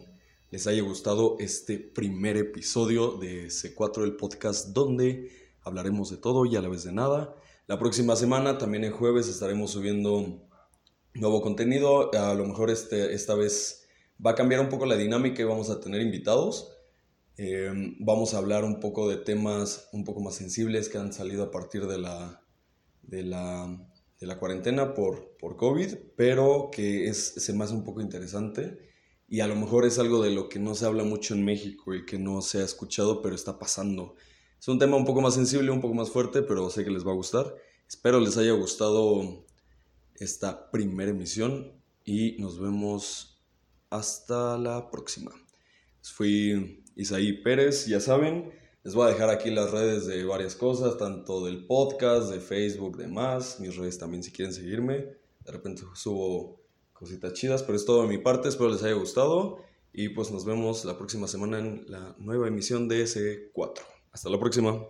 les 0.50 0.66
haya 0.66 0.82
gustado 0.82 1.36
este 1.40 1.78
primer 1.78 2.36
episodio 2.36 3.12
de 3.12 3.46
C4 3.46 4.04
el 4.04 4.16
podcast 4.16 4.74
donde 4.74 5.54
hablaremos 5.62 6.10
de 6.10 6.18
todo 6.18 6.44
y 6.44 6.54
a 6.56 6.60
la 6.60 6.68
vez 6.68 6.84
de 6.84 6.92
nada. 6.92 7.34
La 7.66 7.78
próxima 7.78 8.14
semana, 8.14 8.58
también 8.58 8.84
el 8.84 8.92
jueves, 8.92 9.28
estaremos 9.28 9.70
subiendo 9.70 10.51
nuevo 11.14 11.40
contenido. 11.42 12.10
A 12.14 12.34
lo 12.34 12.44
mejor 12.46 12.70
este, 12.70 13.14
esta 13.14 13.34
vez 13.34 13.86
va 14.24 14.32
a 14.32 14.34
cambiar 14.34 14.60
un 14.60 14.68
poco 14.68 14.86
la 14.86 14.96
dinámica 14.96 15.42
y 15.42 15.44
vamos 15.46 15.70
a 15.70 15.80
tener 15.80 16.00
invitados. 16.00 16.72
Em, 17.36 17.96
vamos 18.00 18.34
a 18.34 18.38
hablar 18.38 18.64
un 18.64 18.80
poco 18.80 19.08
de 19.08 19.16
temas 19.16 19.88
un 19.92 20.04
poco 20.04 20.20
más 20.20 20.34
sensibles 20.34 20.88
que 20.88 20.98
han 20.98 21.12
salido 21.12 21.44
a 21.44 21.50
partir 21.50 21.86
de 21.86 21.98
la, 21.98 22.44
de 23.02 23.22
la 23.22 23.92
de 24.22 24.28
la 24.28 24.38
cuarentena 24.38 24.94
por, 24.94 25.36
por 25.36 25.56
COVID, 25.56 25.96
pero 26.16 26.70
que 26.70 27.08
es, 27.08 27.34
se 27.38 27.52
me 27.52 27.64
hace 27.64 27.74
un 27.74 27.82
poco 27.82 28.00
interesante 28.00 28.78
y 29.26 29.40
a 29.40 29.48
lo 29.48 29.56
mejor 29.56 29.84
es 29.84 29.98
algo 29.98 30.22
de 30.22 30.30
lo 30.30 30.48
que 30.48 30.60
no 30.60 30.76
se 30.76 30.86
habla 30.86 31.02
mucho 31.02 31.34
en 31.34 31.44
México 31.44 31.92
y 31.92 32.06
que 32.06 32.20
no 32.20 32.40
se 32.40 32.58
ha 32.58 32.64
escuchado, 32.64 33.20
pero 33.20 33.34
está 33.34 33.58
pasando. 33.58 34.14
Es 34.60 34.68
un 34.68 34.78
tema 34.78 34.96
un 34.96 35.04
poco 35.04 35.22
más 35.22 35.34
sensible, 35.34 35.72
un 35.72 35.80
poco 35.80 35.94
más 35.94 36.10
fuerte, 36.10 36.42
pero 36.42 36.70
sé 36.70 36.84
que 36.84 36.92
les 36.92 37.04
va 37.04 37.10
a 37.10 37.16
gustar. 37.16 37.52
Espero 37.88 38.20
les 38.20 38.36
haya 38.36 38.52
gustado 38.52 39.44
esta 40.16 40.70
primera 40.70 41.10
emisión 41.10 41.72
y 42.04 42.36
nos 42.38 42.60
vemos 42.60 43.40
hasta 43.90 44.58
la 44.58 44.90
próxima. 44.90 45.30
Fui 46.02 46.82
Isaí 46.96 47.42
Pérez, 47.42 47.86
ya 47.86 48.00
saben, 48.00 48.52
les 48.84 48.94
voy 48.94 49.06
a 49.06 49.10
dejar 49.10 49.30
aquí 49.30 49.50
las 49.50 49.70
redes 49.70 50.06
de 50.06 50.24
varias 50.24 50.56
cosas, 50.56 50.98
tanto 50.98 51.44
del 51.44 51.66
podcast, 51.66 52.32
de 52.32 52.40
Facebook, 52.40 52.96
demás. 52.96 53.60
Mis 53.60 53.76
redes 53.76 53.96
también 53.96 54.24
si 54.24 54.32
quieren 54.32 54.52
seguirme. 54.52 55.06
De 55.44 55.52
repente 55.52 55.82
subo 55.94 56.60
cositas 56.92 57.32
chidas, 57.32 57.62
pero 57.62 57.76
es 57.76 57.84
todo 57.84 58.02
de 58.02 58.08
mi 58.08 58.18
parte. 58.18 58.48
Espero 58.48 58.70
les 58.70 58.82
haya 58.82 58.94
gustado. 58.94 59.58
Y 59.92 60.08
pues 60.08 60.32
nos 60.32 60.44
vemos 60.44 60.84
la 60.84 60.98
próxima 60.98 61.28
semana 61.28 61.60
en 61.60 61.84
la 61.86 62.16
nueva 62.18 62.48
emisión 62.48 62.88
de 62.88 63.04
S4. 63.04 63.82
Hasta 64.10 64.28
la 64.28 64.40
próxima. 64.40 64.82